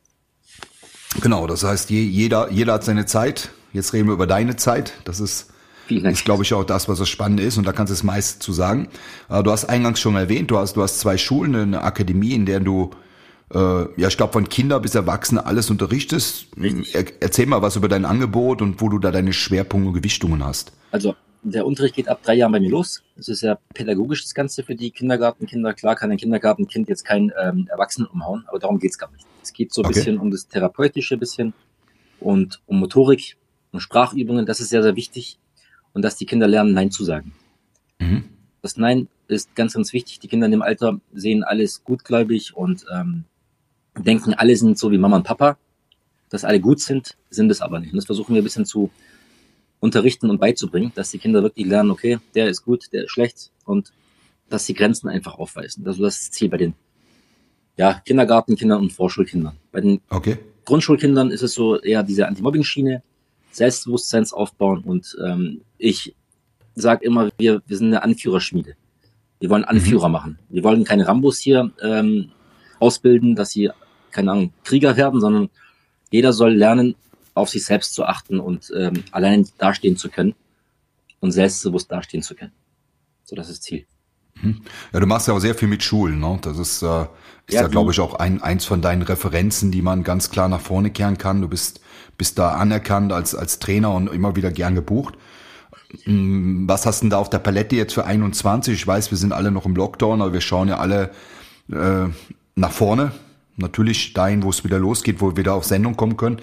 Genau, 1.21 1.47
das 1.47 1.63
heißt, 1.63 1.89
jeder, 1.89 2.51
jeder 2.51 2.73
hat 2.73 2.83
seine 2.83 3.05
Zeit. 3.05 3.51
Jetzt 3.71 3.93
reden 3.93 4.07
wir 4.07 4.15
über 4.15 4.27
deine 4.27 4.57
Zeit. 4.57 4.91
Das 5.05 5.21
ist 5.21 5.53
ist, 5.89 6.25
glaube 6.25 6.43
ich, 6.43 6.53
auch 6.53 6.63
das, 6.63 6.87
was 6.87 6.99
das 6.99 7.09
Spannende 7.09 7.43
ist. 7.43 7.57
Und 7.57 7.65
da 7.65 7.73
kannst 7.73 7.91
du 7.91 7.93
das 7.95 8.03
meiste 8.03 8.39
zu 8.39 8.53
sagen. 8.53 8.89
Äh, 9.29 9.43
du 9.43 9.51
hast 9.51 9.65
eingangs 9.65 9.99
schon 9.99 10.15
erwähnt, 10.15 10.51
du 10.51 10.57
hast, 10.57 10.75
du 10.75 10.81
hast 10.81 10.99
zwei 10.99 11.17
Schulen, 11.17 11.55
eine 11.55 11.81
Akademie, 11.81 12.33
in 12.33 12.45
der 12.45 12.59
du, 12.59 12.91
äh, 13.53 13.57
ja, 13.57 14.07
ich 14.07 14.17
glaube, 14.17 14.33
von 14.33 14.49
Kinder 14.49 14.79
bis 14.79 14.95
Erwachsene 14.95 15.45
alles 15.45 15.69
unterrichtest. 15.69 16.47
Er, 16.93 17.05
erzähl 17.19 17.45
mal 17.45 17.61
was 17.61 17.75
über 17.75 17.87
dein 17.87 18.05
Angebot 18.05 18.61
und 18.61 18.81
wo 18.81 18.89
du 18.89 18.99
da 18.99 19.11
deine 19.11 19.33
Schwerpunkte 19.33 19.87
und 19.89 19.93
Gewichtungen 19.93 20.43
hast. 20.43 20.71
Also, 20.91 21.15
der 21.43 21.65
Unterricht 21.65 21.95
geht 21.95 22.09
ab 22.09 22.21
drei 22.23 22.33
Jahren 22.33 22.51
bei 22.51 22.59
mir 22.59 22.69
los. 22.69 23.03
Das 23.15 23.29
ist 23.29 23.41
ja 23.41 23.57
pädagogisch 23.73 24.23
das 24.23 24.33
Ganze 24.33 24.63
für 24.63 24.75
die 24.75 24.91
Kindergartenkinder. 24.91 25.73
Klar 25.73 25.95
kann 25.95 26.11
ein 26.11 26.17
Kindergartenkind 26.17 26.89
jetzt 26.89 27.05
kein 27.05 27.31
ähm, 27.41 27.67
Erwachsenen 27.69 28.07
umhauen, 28.07 28.43
aber 28.47 28.59
darum 28.59 28.79
geht's 28.79 28.97
gar 28.97 29.11
nicht. 29.11 29.25
Es 29.43 29.53
geht 29.53 29.73
so 29.73 29.81
ein 29.81 29.85
okay. 29.85 29.95
bisschen 29.95 30.17
um 30.17 30.31
das 30.31 30.47
Therapeutische 30.47 31.17
bisschen 31.17 31.53
und 32.19 32.59
um 32.65 32.79
Motorik 32.79 33.37
und 33.71 33.79
Sprachübungen. 33.79 34.45
Das 34.45 34.59
ist 34.59 34.69
sehr, 34.69 34.83
sehr 34.83 34.95
wichtig 34.95 35.37
und 35.97 36.03
dass 36.03 36.15
die 36.15 36.27
Kinder 36.27 36.47
lernen, 36.47 36.75
Nein 36.75 36.91
zu 36.91 37.03
sagen. 37.03 37.33
Mhm. 37.97 38.25
Das 38.61 38.77
Nein 38.77 39.07
ist 39.27 39.55
ganz, 39.55 39.73
ganz 39.73 39.93
wichtig. 39.93 40.19
Die 40.19 40.27
Kinder 40.27 40.45
in 40.45 40.51
dem 40.51 40.61
Alter 40.61 41.01
sehen 41.11 41.43
alles 41.43 41.83
gutgläubig 41.83 42.55
und 42.55 42.85
ähm, 42.93 43.23
denken, 43.97 44.35
alle 44.35 44.55
sind 44.55 44.77
so 44.77 44.91
wie 44.91 44.99
Mama 44.99 45.15
und 45.15 45.23
Papa. 45.23 45.57
Dass 46.29 46.45
alle 46.45 46.59
gut 46.59 46.81
sind, 46.81 47.17
sind 47.31 47.49
es 47.49 47.61
aber 47.61 47.79
nicht. 47.79 47.93
Und 47.93 47.97
das 47.97 48.05
versuchen 48.05 48.35
wir 48.35 48.43
ein 48.43 48.43
bisschen 48.43 48.67
zu 48.67 48.91
unterrichten 49.79 50.29
und 50.29 50.39
beizubringen, 50.39 50.91
dass 50.93 51.09
die 51.09 51.17
Kinder 51.17 51.41
wirklich 51.41 51.65
lernen, 51.65 51.89
okay, 51.89 52.19
der 52.35 52.47
ist 52.47 52.63
gut, 52.63 52.93
der 52.93 53.05
ist 53.05 53.11
schlecht 53.11 53.51
und 53.65 53.91
dass 54.49 54.67
sie 54.67 54.75
Grenzen 54.75 55.09
einfach 55.09 55.39
aufweisen. 55.39 55.83
Also 55.87 56.03
das 56.03 56.19
ist 56.19 56.27
das 56.27 56.31
Ziel 56.33 56.49
bei 56.49 56.57
den 56.57 56.75
ja, 57.75 58.03
Kindergartenkindern 58.05 58.81
und 58.81 58.93
Vorschulkindern. 58.93 59.57
Bei 59.71 59.81
den 59.81 60.01
okay. 60.11 60.37
Grundschulkindern 60.65 61.31
ist 61.31 61.41
es 61.41 61.55
so 61.55 61.81
eher 61.81 62.03
diese 62.03 62.27
Anti-Mobbing-Schiene, 62.27 63.01
Selbstbewusstseins 63.51 64.33
aufbauen 64.33 64.83
und 64.83 65.17
ähm, 65.25 65.61
ich 65.77 66.15
sage 66.75 67.05
immer, 67.05 67.29
wir, 67.37 67.61
wir 67.65 67.77
sind 67.77 67.87
eine 67.87 68.03
Anführerschmiede. 68.03 68.75
Wir 69.39 69.49
wollen 69.49 69.65
Anführer 69.65 70.07
mhm. 70.07 70.13
machen. 70.13 70.39
Wir 70.49 70.63
wollen 70.63 70.83
keine 70.83 71.07
Rambos 71.07 71.39
hier 71.39 71.71
ähm, 71.81 72.31
ausbilden, 72.79 73.35
dass 73.35 73.51
sie, 73.51 73.69
keine 74.11 74.31
Ahnung, 74.31 74.53
Krieger 74.63 74.95
werden, 74.97 75.21
sondern 75.21 75.49
jeder 76.11 76.33
soll 76.33 76.53
lernen, 76.53 76.95
auf 77.33 77.49
sich 77.49 77.65
selbst 77.65 77.93
zu 77.93 78.05
achten 78.05 78.39
und 78.39 78.71
ähm, 78.75 79.03
allein 79.11 79.47
dastehen 79.57 79.97
zu 79.97 80.09
können 80.09 80.33
und 81.19 81.31
selbstbewusst 81.31 81.91
dastehen 81.91 82.23
zu 82.23 82.35
können. 82.35 82.53
So, 83.23 83.35
das 83.35 83.49
ist 83.49 83.59
das 83.59 83.61
Ziel. 83.61 83.85
Mhm. 84.41 84.61
Ja, 84.93 84.99
du 84.99 85.05
machst 85.05 85.27
ja 85.27 85.33
auch 85.33 85.39
sehr 85.39 85.55
viel 85.55 85.67
mit 85.67 85.83
Schulen, 85.83 86.19
ne? 86.19 86.39
Das 86.41 86.57
ist, 86.57 86.81
äh, 86.81 87.01
ist 87.47 87.53
ja, 87.53 87.61
ja 87.61 87.67
glaube 87.67 87.91
ich, 87.91 87.99
auch 87.99 88.15
ein, 88.15 88.41
eins 88.41 88.65
von 88.65 88.81
deinen 88.81 89.01
Referenzen, 89.01 89.71
die 89.71 89.81
man 89.81 90.03
ganz 90.03 90.31
klar 90.31 90.47
nach 90.47 90.61
vorne 90.61 90.89
kehren 90.89 91.17
kann. 91.17 91.41
Du 91.41 91.47
bist 91.47 91.81
bist 92.17 92.39
da 92.39 92.51
anerkannt 92.51 93.13
als, 93.13 93.35
als 93.35 93.59
Trainer 93.59 93.93
und 93.93 94.07
immer 94.07 94.35
wieder 94.35 94.51
gern 94.51 94.75
gebucht. 94.75 95.15
Mm, 96.05 96.67
was 96.67 96.85
hast 96.85 97.01
du 97.01 97.05
denn 97.05 97.09
da 97.11 97.17
auf 97.17 97.29
der 97.29 97.39
Palette 97.39 97.75
jetzt 97.75 97.93
für 97.93 98.05
21? 98.05 98.73
Ich 98.73 98.87
weiß, 98.87 99.11
wir 99.11 99.17
sind 99.17 99.33
alle 99.33 99.51
noch 99.51 99.65
im 99.65 99.75
Lockdown, 99.75 100.21
aber 100.21 100.33
wir 100.33 100.41
schauen 100.41 100.67
ja 100.67 100.77
alle 100.77 101.11
äh, 101.71 102.07
nach 102.55 102.71
vorne. 102.71 103.11
Natürlich 103.55 104.13
dahin, 104.13 104.43
wo 104.43 104.49
es 104.49 104.63
wieder 104.63 104.79
losgeht, 104.79 105.21
wo 105.21 105.31
wir 105.31 105.37
wieder 105.37 105.55
auf 105.55 105.65
Sendung 105.65 105.95
kommen 105.95 106.17
können. 106.17 106.37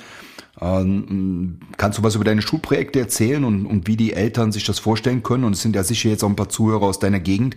Ähm, 0.60 1.58
kannst 1.76 1.98
du 1.98 2.02
was 2.02 2.14
über 2.14 2.24
deine 2.24 2.42
Schulprojekte 2.42 3.00
erzählen 3.00 3.44
und, 3.44 3.66
und 3.66 3.86
wie 3.86 3.96
die 3.96 4.12
Eltern 4.12 4.52
sich 4.52 4.64
das 4.64 4.78
vorstellen 4.78 5.22
können? 5.22 5.44
Und 5.44 5.54
es 5.54 5.62
sind 5.62 5.74
ja 5.74 5.82
sicher 5.82 6.10
jetzt 6.10 6.22
auch 6.22 6.28
ein 6.28 6.36
paar 6.36 6.48
Zuhörer 6.48 6.84
aus 6.84 7.00
deiner 7.00 7.20
Gegend, 7.20 7.56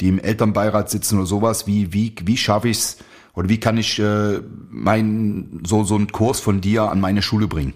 die 0.00 0.08
im 0.08 0.18
Elternbeirat 0.18 0.90
sitzen 0.90 1.18
oder 1.18 1.26
sowas. 1.26 1.66
Wie, 1.66 1.92
wie, 1.92 2.14
wie 2.24 2.36
schaffe 2.36 2.68
ich 2.68 2.78
es, 2.78 2.98
oder 3.34 3.48
wie 3.48 3.58
kann 3.58 3.76
ich 3.76 3.98
äh, 3.98 4.40
mein, 4.70 5.60
so, 5.66 5.84
so 5.84 5.96
einen 5.96 6.12
Kurs 6.12 6.40
von 6.40 6.60
dir 6.60 6.90
an 6.90 7.00
meine 7.00 7.22
Schule 7.22 7.48
bringen? 7.48 7.74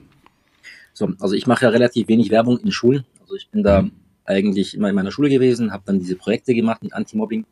So, 0.93 1.09
also 1.21 1.35
ich 1.35 1.47
mache 1.47 1.65
ja 1.65 1.71
relativ 1.71 2.09
wenig 2.09 2.31
Werbung 2.31 2.59
in 2.59 2.73
Schulen. 2.73 3.05
Also 3.21 3.35
ich 3.35 3.49
bin 3.51 3.63
da 3.63 3.83
mhm. 3.83 3.93
eigentlich 4.25 4.75
immer 4.75 4.89
in 4.89 4.95
meiner 4.95 5.11
Schule 5.11 5.31
gewesen, 5.31 5.73
habe 5.73 5.83
dann 5.87 5.99
diese 5.99 6.17
Projekte 6.17 6.55
gemacht 6.55 6.83
mit 6.83 6.93
Anti-Mobbing 6.93 7.45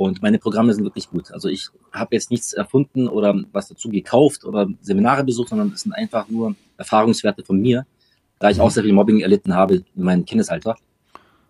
und 0.00 0.22
meine 0.22 0.38
Programme 0.38 0.72
sind 0.72 0.84
wirklich 0.84 1.10
gut. 1.10 1.30
Also 1.30 1.48
ich 1.48 1.68
habe 1.92 2.14
jetzt 2.14 2.30
nichts 2.30 2.54
erfunden 2.54 3.06
oder 3.06 3.38
was 3.52 3.68
dazu 3.68 3.90
gekauft 3.90 4.46
oder 4.46 4.66
Seminare 4.80 5.24
besucht, 5.24 5.50
sondern 5.50 5.72
es 5.74 5.82
sind 5.82 5.92
einfach 5.92 6.26
nur 6.28 6.56
Erfahrungswerte 6.78 7.44
von 7.44 7.60
mir, 7.60 7.84
da 8.38 8.48
ich 8.48 8.56
mhm. 8.56 8.62
auch 8.62 8.70
sehr 8.70 8.82
viel 8.82 8.94
Mobbing 8.94 9.20
erlitten 9.20 9.54
habe 9.54 9.84
in 9.94 10.02
meinem 10.02 10.24
Kindesalter. 10.24 10.76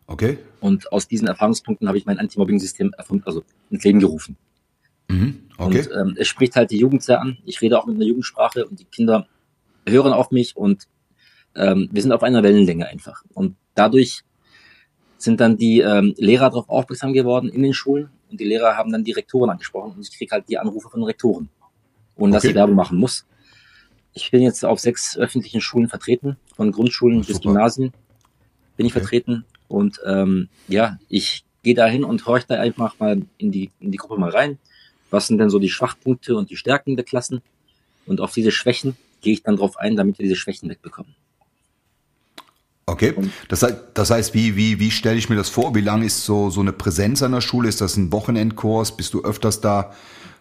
Okay. 0.09 0.39
Und 0.61 0.93
aus 0.93 1.07
diesen 1.07 1.29
Erfahrungspunkten 1.29 1.87
habe 1.87 1.97
ich 1.99 2.07
mein 2.07 2.19
Anti-Mobbing-System 2.19 2.93
also 2.97 3.45
ins 3.71 3.85
Leben 3.85 4.01
gerufen. 4.01 4.37
Mhm. 5.11 5.43
Okay. 5.59 5.79
Und 5.79 5.91
ähm, 5.95 6.17
es 6.19 6.29
spricht 6.29 6.57
halt 6.57 6.71
die 6.71 6.79
Jugend 6.79 7.03
sehr 7.03 7.21
an. 7.21 7.39
Ich 7.45 7.61
rede 7.61 7.79
auch 7.79 7.87
mit 7.87 7.97
einer 7.97 8.05
Jugendsprache 8.05 8.67
und 8.67 8.81
die 8.81 8.85
Kinder 8.85 9.27
hören 9.87 10.13
auf 10.13 10.31
mich 10.31 10.57
und 10.57 10.87
ähm, 11.55 11.89
wir 11.91 12.01
sind 12.01 12.13
auf 12.13 12.23
einer 12.23 12.43
Wellenlänge 12.43 12.87
einfach. 12.87 13.25
Und 13.35 13.57
dadurch 13.75 14.23
sind 15.19 15.41
dann 15.41 15.57
die 15.57 15.81
ähm, 15.81 16.15
Lehrer 16.17 16.49
darauf 16.51 16.69
aufmerksam 16.69 17.13
geworden 17.13 17.49
in 17.49 17.63
den 17.63 17.75
Schulen 17.75 18.11
und 18.31 18.41
die 18.41 18.45
Lehrer 18.45 18.77
haben 18.77 18.93
dann 18.93 19.05
die 19.05 19.13
Rektoren 19.13 19.51
angesprochen 19.51 19.93
und 19.97 20.09
ich 20.09 20.17
kriege 20.17 20.31
halt 20.31 20.49
die 20.49 20.59
Anrufe 20.59 20.89
von 20.89 21.03
Rektoren, 21.03 21.51
ohne 22.17 22.33
dass 22.33 22.45
ich 22.45 22.55
Werbung 22.55 22.77
machen 22.77 22.99
muss. 22.99 23.27
Ich 24.13 24.31
bin 24.31 24.43
jetzt 24.43 24.65
auf 24.65 24.81
sechs 24.81 25.17
öffentlichen 25.19 25.61
Schulen 25.61 25.89
vertreten, 25.89 26.37
von 26.55 26.73
Grundschulen 26.73 27.23
bis 27.23 27.41
Gymnasien 27.41 27.93
bin 28.77 28.87
ich 28.87 28.93
okay. 28.93 29.01
vertreten 29.01 29.45
und 29.69 30.01
ähm, 30.07 30.49
ja, 30.69 30.99
ich 31.09 31.45
gehe 31.63 31.75
da 31.75 31.87
hin 31.87 32.05
und 32.05 32.25
horche 32.27 32.47
da 32.49 32.61
einfach 32.61 32.99
mal 32.99 33.21
in 33.37 33.51
die, 33.53 33.71
in 33.79 33.91
die 33.91 33.99
Gruppe 33.99 34.19
mal 34.19 34.31
rein. 34.31 34.59
Was 35.11 35.27
sind 35.27 35.39
denn 35.39 35.51
so 35.51 35.59
die 35.59 35.69
Schwachpunkte 35.69 36.37
und 36.37 36.51
die 36.51 36.57
Stärken 36.57 36.97
der 36.97 37.05
Klassen? 37.05 37.43
Und 38.07 38.21
auf 38.21 38.33
diese 38.33 38.51
Schwächen 38.51 38.97
gehe 39.21 39.33
ich 39.33 39.43
dann 39.43 39.57
drauf 39.57 39.77
ein, 39.77 39.97
damit 39.97 40.19
wir 40.19 40.25
diese 40.25 40.37
Schwächen 40.37 40.69
wegbekommen. 40.69 41.15
Okay, 42.87 43.15
das 43.49 43.63
heißt, 43.63 43.77
das 43.95 44.11
heißt 44.11 44.35
wie, 44.35 44.57
wie, 44.57 44.81
wie 44.81 44.91
stelle 44.91 45.17
ich 45.17 45.29
mir 45.29 45.37
das 45.37 45.49
vor? 45.49 45.77
Wie 45.77 45.81
lang 45.81 46.03
ist 46.03 46.25
so, 46.25 46.51
so 46.51 46.61
eine 46.61 46.73
Präsenz 46.73 47.23
an 47.23 47.31
der 47.31 47.41
Schule? 47.41 47.69
Ist 47.69 47.81
das 47.81 47.97
ein 47.97 48.11
Wochenendkurs? 48.11 48.97
Bist 48.97 49.15
du 49.15 49.23
öfters 49.23 49.61
da? 49.61 49.95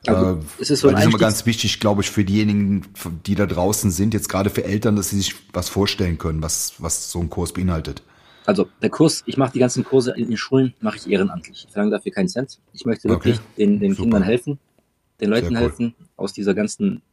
Also, 0.07 0.39
äh, 0.39 0.43
es 0.59 0.71
ist 0.71 0.79
so 0.79 0.87
weil 0.87 0.95
das 0.95 1.03
ist 1.03 1.09
immer 1.09 1.19
ganz 1.19 1.45
wichtig, 1.45 1.79
glaube 1.79 2.01
ich, 2.01 2.09
für 2.09 2.23
diejenigen, 2.23 2.87
die 3.25 3.35
da 3.35 3.45
draußen 3.45 3.91
sind, 3.91 4.15
jetzt 4.15 4.29
gerade 4.29 4.49
für 4.49 4.63
Eltern, 4.63 4.95
dass 4.95 5.09
sie 5.09 5.17
sich 5.17 5.35
was 5.53 5.69
vorstellen 5.69 6.17
können, 6.17 6.41
was, 6.41 6.73
was 6.79 7.11
so 7.11 7.19
ein 7.19 7.29
Kurs 7.29 7.53
beinhaltet. 7.53 8.01
Also 8.49 8.67
der 8.81 8.89
Kurs, 8.89 9.21
ich 9.27 9.37
mache 9.37 9.53
die 9.53 9.59
ganzen 9.59 9.83
Kurse 9.83 10.11
in 10.17 10.27
den 10.27 10.35
Schulen, 10.35 10.73
mache 10.81 10.97
ich 10.97 11.07
ehrenamtlich. 11.07 11.65
Ich 11.67 11.71
verlange 11.71 11.91
dafür 11.91 12.11
keinen 12.11 12.29
Cent. 12.29 12.59
Ich 12.73 12.83
möchte 12.83 13.07
wirklich 13.07 13.35
okay. 13.35 13.45
den, 13.59 13.79
den 13.79 13.95
Kindern 13.95 14.23
helfen, 14.23 14.57
den 15.21 15.29
Leuten 15.29 15.49
cool. 15.55 15.57
helfen, 15.57 15.95
aus 16.17 16.33
dieser 16.33 16.55
ganzen, 16.55 17.03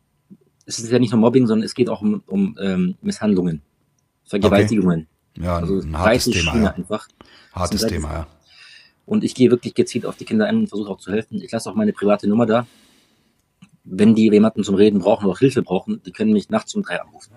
es 0.65 0.79
ist 0.79 0.91
ja 0.91 0.99
nicht 0.99 1.13
nur 1.13 1.21
Mobbing, 1.21 1.47
sondern 1.47 1.67
es 1.67 1.75
geht 1.75 1.91
auch 1.91 2.01
um, 2.01 2.23
um 2.27 2.57
ähm, 2.59 2.95
Misshandlungen, 3.03 3.61
Vergewaltigungen. 4.25 5.09
Okay. 5.37 5.45
Ja, 5.45 5.59
also 5.59 5.79
ein 5.79 5.99
hartes 5.99 6.25
Thema. 6.25 6.57
Ja. 6.57 6.71
Einfach. 6.71 7.07
Hartes 7.53 7.83
Thema, 7.83 8.11
ja. 8.11 8.27
Und 9.05 9.23
ich 9.23 9.35
gehe 9.35 9.51
wirklich 9.51 9.75
gezielt 9.75 10.07
auf 10.07 10.17
die 10.17 10.25
Kinder 10.25 10.47
ein 10.47 10.57
und 10.57 10.69
versuche 10.69 10.89
auch 10.89 11.01
zu 11.01 11.13
helfen. 11.13 11.43
Ich 11.43 11.53
lasse 11.53 11.69
auch 11.69 11.75
meine 11.75 11.93
private 11.93 12.27
Nummer 12.29 12.47
da. 12.47 12.67
Wenn 13.85 14.15
die 14.15 14.31
jemanden 14.31 14.65
zum 14.65 14.75
Reden 14.75 15.01
brauchen 15.01 15.27
oder 15.27 15.35
auch 15.35 15.39
Hilfe 15.39 15.61
brauchen, 15.63 16.01
die 16.07 16.13
können 16.13 16.33
mich 16.33 16.49
nachts 16.49 16.75
um 16.75 16.83
drei 16.83 16.99
anrufen. 16.99 17.33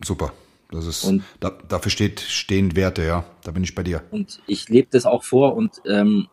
Super. 0.00 0.32
Das 0.70 0.86
ist, 0.86 1.04
und, 1.04 1.24
da, 1.40 1.50
dafür 1.50 1.90
steht, 1.90 2.20
stehen 2.20 2.76
Werte, 2.76 3.04
ja. 3.04 3.24
Da 3.42 3.50
bin 3.50 3.64
ich 3.64 3.74
bei 3.74 3.82
dir. 3.82 4.02
Und 4.10 4.40
ich 4.46 4.68
lebe 4.68 4.88
das 4.90 5.04
auch 5.04 5.24
vor 5.24 5.56
und 5.56 5.82
ähm, 5.86 6.28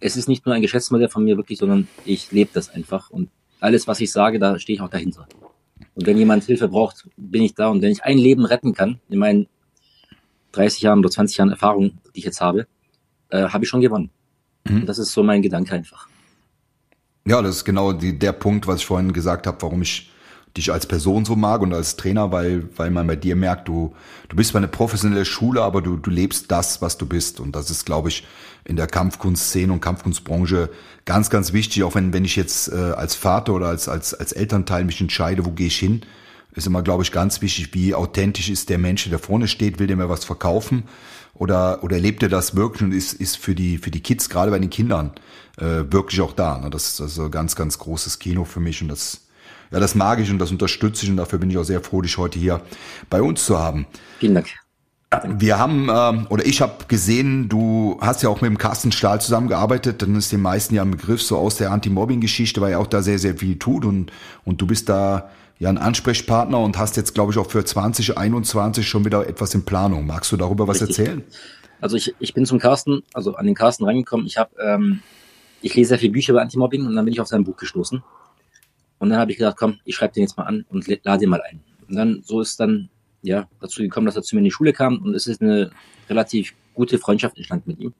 es 0.00 0.16
ist 0.16 0.28
nicht 0.28 0.46
nur 0.46 0.54
ein 0.54 0.62
Geschäftsmodell 0.62 1.08
von 1.08 1.24
mir 1.24 1.36
wirklich, 1.36 1.58
sondern 1.58 1.88
ich 2.04 2.32
lebe 2.32 2.50
das 2.52 2.70
einfach. 2.70 3.10
Und 3.10 3.30
alles, 3.60 3.86
was 3.86 4.00
ich 4.00 4.10
sage, 4.10 4.38
da 4.38 4.58
stehe 4.58 4.76
ich 4.76 4.82
auch 4.82 4.88
dahinter. 4.88 5.28
Und 5.94 6.06
wenn 6.06 6.16
jemand 6.16 6.44
Hilfe 6.44 6.68
braucht, 6.68 7.08
bin 7.16 7.42
ich 7.42 7.54
da. 7.54 7.68
Und 7.68 7.82
wenn 7.82 7.92
ich 7.92 8.02
ein 8.02 8.18
Leben 8.18 8.44
retten 8.44 8.72
kann, 8.72 9.00
in 9.08 9.18
meinen 9.18 9.46
30 10.52 10.82
Jahren 10.82 10.98
oder 11.00 11.10
20 11.10 11.36
Jahren 11.36 11.50
Erfahrung, 11.50 11.98
die 12.14 12.20
ich 12.20 12.24
jetzt 12.24 12.40
habe, 12.40 12.66
äh, 13.28 13.48
habe 13.48 13.64
ich 13.64 13.70
schon 13.70 13.80
gewonnen. 13.80 14.10
Mhm. 14.64 14.86
Das 14.86 14.98
ist 14.98 15.12
so 15.12 15.22
mein 15.22 15.42
Gedanke 15.42 15.74
einfach. 15.74 16.08
Ja, 17.26 17.40
das 17.42 17.56
ist 17.56 17.64
genau 17.64 17.92
die, 17.92 18.18
der 18.18 18.32
Punkt, 18.32 18.66
was 18.66 18.80
ich 18.80 18.86
vorhin 18.86 19.12
gesagt 19.12 19.46
habe, 19.46 19.60
warum 19.60 19.82
ich 19.82 20.10
dich 20.56 20.70
als 20.70 20.86
Person 20.86 21.24
so 21.24 21.34
mag 21.34 21.62
und 21.62 21.72
als 21.72 21.96
Trainer, 21.96 22.30
weil, 22.30 22.68
weil 22.76 22.90
man 22.90 23.06
bei 23.06 23.16
dir 23.16 23.36
merkt, 23.36 23.68
du, 23.68 23.94
du 24.28 24.36
bist 24.36 24.50
zwar 24.50 24.58
eine 24.58 24.68
professionelle 24.68 25.24
Schule, 25.24 25.62
aber 25.62 25.80
du, 25.80 25.96
du 25.96 26.10
lebst 26.10 26.50
das, 26.50 26.82
was 26.82 26.98
du 26.98 27.06
bist. 27.06 27.40
Und 27.40 27.56
das 27.56 27.70
ist, 27.70 27.86
glaube 27.86 28.10
ich, 28.10 28.26
in 28.64 28.76
der 28.76 28.86
Kampfkunstszene 28.86 29.72
und 29.72 29.80
Kampfkunstbranche 29.80 30.70
ganz, 31.04 31.30
ganz 31.30 31.52
wichtig, 31.52 31.82
auch 31.84 31.94
wenn, 31.94 32.12
wenn 32.12 32.24
ich 32.24 32.36
jetzt 32.36 32.70
äh, 32.70 32.76
als 32.76 33.14
Vater 33.14 33.54
oder 33.54 33.68
als, 33.68 33.88
als, 33.88 34.14
als 34.14 34.32
Elternteil 34.32 34.84
mich 34.84 35.00
entscheide, 35.00 35.44
wo 35.44 35.50
gehe 35.50 35.66
ich 35.68 35.78
hin, 35.78 36.02
ist 36.54 36.66
immer, 36.66 36.82
glaube 36.82 37.02
ich, 37.02 37.12
ganz 37.12 37.40
wichtig, 37.40 37.70
wie 37.72 37.94
authentisch 37.94 38.50
ist 38.50 38.68
der 38.68 38.78
Mensch, 38.78 39.08
der 39.08 39.18
vorne 39.18 39.48
steht, 39.48 39.78
will 39.78 39.86
der 39.86 39.96
mir 39.96 40.10
was 40.10 40.24
verkaufen 40.24 40.84
oder, 41.34 41.82
oder 41.82 41.98
lebt 41.98 42.22
er 42.22 42.28
das 42.28 42.54
wirklich 42.54 42.82
und 42.82 42.92
ist, 42.92 43.14
ist 43.14 43.38
für 43.38 43.54
die, 43.54 43.78
für 43.78 43.90
die 43.90 44.00
Kids, 44.00 44.28
gerade 44.28 44.50
bei 44.50 44.58
den 44.58 44.70
Kindern, 44.70 45.12
äh, 45.56 45.90
wirklich 45.90 46.20
auch 46.20 46.32
da. 46.32 46.58
Ne? 46.58 46.70
Das, 46.70 46.96
das 46.96 47.12
ist 47.12 47.18
ein 47.18 47.30
ganz, 47.30 47.56
ganz 47.56 47.78
großes 47.78 48.18
Kino 48.18 48.44
für 48.44 48.60
mich 48.60 48.82
und 48.82 48.88
das, 48.88 49.22
ja, 49.72 49.80
das 49.80 49.94
mag 49.94 50.20
ich 50.20 50.30
und 50.30 50.38
das 50.38 50.50
unterstütze 50.50 51.04
ich 51.04 51.10
und 51.10 51.16
dafür 51.16 51.38
bin 51.38 51.50
ich 51.50 51.58
auch 51.58 51.64
sehr 51.64 51.80
froh, 51.80 52.02
dich 52.02 52.18
heute 52.18 52.38
hier 52.38 52.60
bei 53.10 53.22
uns 53.22 53.44
zu 53.44 53.58
haben. 53.58 53.86
Vielen 54.18 54.34
Dank. 54.34 54.48
Wir 55.26 55.58
haben, 55.58 55.88
äh, 55.88 56.26
oder 56.30 56.46
ich 56.46 56.62
habe 56.62 56.84
gesehen, 56.88 57.48
du 57.48 57.98
hast 58.00 58.22
ja 58.22 58.28
auch 58.28 58.40
mit 58.40 58.50
dem 58.50 58.56
Carsten 58.56 58.92
Stahl 58.92 59.20
zusammengearbeitet, 59.20 60.00
dann 60.00 60.14
ist 60.16 60.32
den 60.32 60.40
meisten 60.40 60.74
ja 60.74 60.82
ein 60.82 60.90
Begriff 60.90 61.22
so 61.22 61.36
aus 61.36 61.56
der 61.56 61.70
Anti-Mobbing-Geschichte, 61.70 62.60
weil 62.60 62.72
er 62.72 62.80
auch 62.80 62.86
da 62.86 63.02
sehr, 63.02 63.18
sehr 63.18 63.36
viel 63.36 63.58
tut 63.58 63.84
und, 63.84 64.10
und 64.44 64.60
du 64.60 64.66
bist 64.66 64.88
da 64.88 65.30
ja 65.58 65.68
ein 65.68 65.78
Ansprechpartner 65.78 66.58
und 66.58 66.78
hast 66.78 66.96
jetzt, 66.96 67.14
glaube 67.14 67.32
ich, 67.32 67.38
auch 67.38 67.50
für 67.50 67.64
2021 67.64 68.88
schon 68.88 69.04
wieder 69.04 69.28
etwas 69.28 69.54
in 69.54 69.64
Planung. 69.64 70.06
Magst 70.06 70.32
du 70.32 70.36
darüber 70.36 70.66
was 70.66 70.80
Richtig. 70.80 70.98
erzählen? 70.98 71.24
Also 71.80 71.96
ich, 71.96 72.14
ich 72.18 72.32
bin 72.32 72.46
zum 72.46 72.58
Carsten, 72.58 73.02
also 73.12 73.34
an 73.34 73.46
den 73.46 73.54
Carsten 73.54 73.84
reingekommen. 73.84 74.26
Ich 74.26 74.38
habe, 74.38 74.50
ähm, 74.62 75.00
ich 75.60 75.74
lese 75.74 75.90
sehr 75.90 75.98
viele 75.98 76.12
Bücher 76.12 76.32
über 76.32 76.40
Anti-Mobbing 76.40 76.86
und 76.86 76.96
dann 76.96 77.04
bin 77.04 77.12
ich 77.12 77.20
auf 77.20 77.28
sein 77.28 77.44
Buch 77.44 77.56
gestoßen. 77.56 78.02
Und 79.02 79.10
dann 79.10 79.18
habe 79.18 79.32
ich 79.32 79.38
gedacht, 79.38 79.56
komm, 79.56 79.80
ich 79.84 79.96
schreibe 79.96 80.14
den 80.14 80.22
jetzt 80.22 80.36
mal 80.36 80.44
an 80.44 80.64
und 80.68 80.86
lade 81.02 81.24
ihn 81.24 81.28
mal 81.28 81.42
ein. 81.42 81.60
Und 81.88 81.96
dann 81.96 82.22
so 82.22 82.40
ist 82.40 82.60
dann 82.60 82.88
ja 83.20 83.48
dazu 83.60 83.82
gekommen, 83.82 84.06
dass 84.06 84.14
er 84.14 84.22
zu 84.22 84.36
mir 84.36 84.38
in 84.38 84.44
die 84.44 84.52
Schule 84.52 84.72
kam 84.72 84.98
und 84.98 85.16
es 85.16 85.26
ist 85.26 85.42
eine 85.42 85.72
relativ 86.08 86.54
gute 86.72 86.98
Freundschaft 86.98 87.36
entstanden 87.36 87.70
mit 87.70 87.80
ihm. 87.80 87.94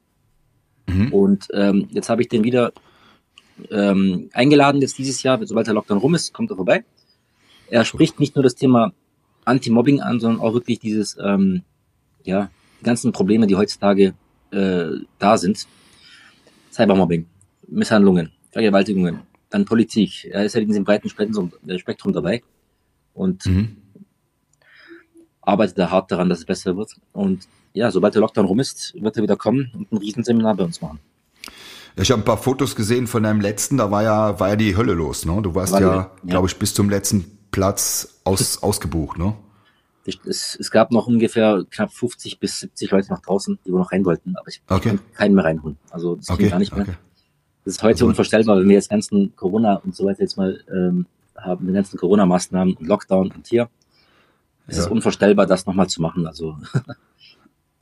Mhm. 0.87 1.13
Und 1.13 1.49
ähm, 1.55 1.89
jetzt 1.91 2.09
habe 2.09 2.23
ich 2.23 2.29
den 2.29 2.45
wieder 2.45 2.73
ähm, 3.73 4.31
eingeladen, 4.33 4.81
jetzt 4.81 4.97
dieses 4.97 5.25
Jahr, 5.25 5.45
sobald 5.45 5.67
der 5.67 5.75
Lockdown 5.75 5.99
rum 5.99 6.15
ist, 6.15 6.33
kommt 6.33 6.51
er 6.51 6.57
vorbei. 6.57 6.85
Er 7.69 7.85
spricht 7.85 8.21
nicht 8.21 8.37
nur 8.37 8.45
das 8.45 8.55
Thema 8.55 8.93
Anti-Mobbing 9.45 10.03
an, 10.03 10.21
sondern 10.21 10.41
auch 10.41 10.55
wirklich 10.55 10.79
dieses, 10.79 11.17
ähm, 11.21 11.63
ja, 12.23 12.49
die 12.81 12.85
ganzen 12.85 13.11
Probleme, 13.11 13.49
die 13.49 13.57
heutzutage 13.57 14.15
äh, 14.53 14.87
da 15.19 15.37
sind. 15.37 15.67
Cybermobbing, 16.71 17.27
Misshandlungen, 17.67 18.31
Vergewaltigungen, 18.53 19.19
dann 19.53 19.65
Politik. 19.65 20.27
Er 20.31 20.45
ist 20.45 20.55
ja 20.55 20.61
in 20.61 20.69
diesem 20.69 20.85
breiten 20.85 21.09
Spektrum, 21.09 21.53
äh, 21.67 21.79
Spektrum 21.79 22.13
dabei 22.13 22.43
und 23.15 23.47
mhm. 23.47 23.77
arbeitet 25.41 25.79
da 25.79 25.91
hart 25.91 26.11
daran, 26.11 26.29
dass 26.29 26.41
es 26.41 26.45
besser 26.45 26.77
wird. 26.77 26.97
Und 27.13 27.47
ja, 27.75 27.91
sobald 27.91 28.15
der 28.15 28.21
Lockdown 28.21 28.47
rum 28.47 28.61
ist, 28.61 28.95
wird 29.01 29.17
er 29.17 29.23
wieder 29.23 29.37
kommen 29.37 29.71
und 29.75 29.93
ein 29.93 29.99
Riesenseminar 29.99 30.57
bei 30.57 30.65
uns 30.65 30.81
machen. 30.81 31.01
Ich 31.97 32.11
habe 32.11 32.23
ein 32.23 32.25
paar 32.25 32.39
Fotos 32.39 32.75
gesehen 32.75 33.07
von 33.07 33.23
deinem 33.23 33.41
letzten, 33.41 33.77
da 33.77 33.91
war 33.91 34.03
ja, 34.03 34.41
war 34.41 34.49
ja 34.49 34.57
die 34.57 34.77
Hölle 34.77 34.95
los, 34.95 35.27
ne? 35.27 35.43
Du 35.43 35.55
warst 35.55 35.75
war 35.75 35.81
ja, 35.81 35.95
ja. 35.95 36.11
glaube 36.27 36.49
ich, 36.49 36.57
bis 36.57 36.73
zum 36.73 36.89
letzten 36.89 37.39
Platz 37.51 38.21
aus, 38.25 38.63
ausgebucht, 38.63 39.19
ne? 39.19 39.35
Es, 40.05 40.57
es 40.59 40.71
gab 40.71 40.91
noch 40.91 41.07
ungefähr 41.07 41.65
knapp 41.71 41.93
50 41.93 42.41
bis 42.41 42.61
70 42.61 42.91
Leute 42.91 43.09
nach 43.11 43.21
draußen, 43.21 43.59
die 43.65 43.71
wir 43.71 43.79
noch 43.79 43.93
rein 43.93 44.05
wollten, 44.05 44.35
aber 44.37 44.49
ich, 44.49 44.63
okay. 44.69 44.89
konnte 44.89 45.05
keinen 45.15 45.35
mehr 45.35 45.45
reinholen. 45.45 45.77
Also 45.91 46.17
das 46.17 46.31
okay. 46.31 46.45
ging 46.45 46.51
gar 46.51 46.59
nicht 46.59 46.75
mehr. 46.75 46.83
Okay. 46.83 46.97
Das 47.65 47.75
ist 47.75 47.83
heute 47.83 47.95
also, 47.95 48.07
unvorstellbar, 48.07 48.59
wenn 48.59 48.69
wir 48.69 48.75
jetzt 48.75 48.91
ganzen 48.91 49.35
Corona 49.37 49.77
und 49.85 49.95
so 49.95 50.05
weiter 50.05 50.21
jetzt 50.21 50.37
mal 50.37 50.61
ähm, 50.73 51.07
haben, 51.37 51.67
die 51.67 51.73
ganzen 51.73 51.99
Corona-Maßnahmen 51.99 52.75
und 52.75 52.87
Lockdown 52.87 53.31
und 53.33 53.47
hier. 53.47 53.69
Es 54.67 54.77
ja. 54.77 54.85
ist 54.85 54.91
unvorstellbar, 54.91 55.47
das 55.47 55.67
nochmal 55.67 55.89
zu 55.89 56.01
machen. 56.03 56.27
Also 56.27 56.57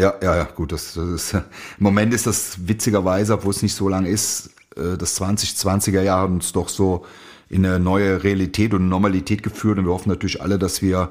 Ja, 0.01 0.15
ja, 0.23 0.35
ja, 0.35 0.45
gut. 0.45 0.73
Das, 0.73 0.95
das 0.95 1.09
ist, 1.09 1.35
Im 1.35 1.43
Moment 1.79 2.15
ist 2.15 2.27
das 2.27 2.67
witzigerweise, 2.67 3.35
obwohl 3.35 3.51
es 3.51 3.63
nicht 3.63 3.75
so 3.75 3.89
lang 3.89 4.07
ist, 4.07 4.51
äh, 4.77 4.97
das 4.97 5.21
2020er 5.21 6.01
Jahr 6.01 6.23
hat 6.23 6.31
uns 6.31 6.53
doch 6.53 6.71
so 6.71 7.05
in 7.51 7.67
eine 7.67 7.79
neue 7.79 8.25
Realität 8.25 8.73
und 8.73 8.89
Normalität 8.89 9.43
geführt. 9.43 9.79
Und 9.79 9.85
wir 9.85 9.93
hoffen 9.93 10.09
natürlich 10.09 10.41
alle, 10.41 10.59
dass 10.59 10.81
wir 10.81 11.11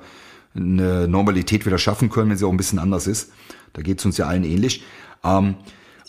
eine 0.56 1.08
Normalität 1.08 1.68
wieder 1.68 1.78
schaffen 1.78 2.10
können, 2.10 2.32
wenn 2.32 2.38
sie 2.38 2.46
auch 2.46 2.52
ein 2.52 2.58
bisschen 2.58 2.80
anders 2.80 3.06
ist. 3.06 3.32
Da 3.74 3.84
geht 3.84 4.00
es 4.00 4.06
uns 4.06 4.18
ja 4.18 4.26
allen 4.26 4.44
ähnlich. 4.44 4.84
Ähm, 5.24 5.56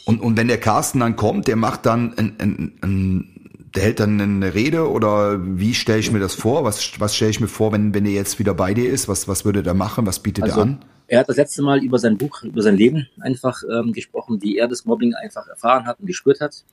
und, 0.04 0.20
und 0.20 0.36
wenn 0.36 0.48
der 0.48 0.58
Carsten 0.58 1.00
dann 1.00 1.16
kommt, 1.16 1.48
der 1.48 1.56
macht 1.56 1.86
dann 1.86 2.16
ein, 2.16 2.36
ein, 2.38 2.72
ein 2.82 3.40
der 3.74 3.84
hält 3.84 4.00
dann 4.00 4.20
eine 4.20 4.54
Rede 4.54 4.90
oder 4.90 5.38
wie 5.58 5.74
stelle 5.74 6.00
ich 6.00 6.10
mir 6.10 6.18
das 6.18 6.34
vor? 6.34 6.64
Was, 6.64 6.98
was 6.98 7.14
stelle 7.14 7.30
ich 7.30 7.40
mir 7.40 7.48
vor, 7.48 7.72
wenn, 7.72 7.94
wenn 7.94 8.04
er 8.04 8.12
jetzt 8.12 8.38
wieder 8.38 8.54
bei 8.54 8.74
dir 8.74 8.90
ist? 8.90 9.08
Was, 9.08 9.28
was 9.28 9.44
würde 9.44 9.62
der 9.62 9.74
machen? 9.74 10.06
Was 10.06 10.18
bietet 10.18 10.44
also, 10.44 10.60
er 10.60 10.62
an? 10.62 10.84
Er 11.06 11.20
hat 11.20 11.28
das 11.28 11.36
letzte 11.36 11.62
Mal 11.62 11.82
über 11.82 11.98
sein 11.98 12.18
Buch, 12.18 12.42
über 12.42 12.62
sein 12.62 12.76
Leben 12.76 13.08
einfach 13.20 13.62
ähm, 13.70 13.92
gesprochen, 13.92 14.42
wie 14.42 14.58
er 14.58 14.66
das 14.66 14.84
Mobbing 14.84 15.14
einfach 15.14 15.46
erfahren 15.46 15.86
hat 15.86 16.00
und 16.00 16.06
gespürt 16.06 16.40
hat 16.40 16.64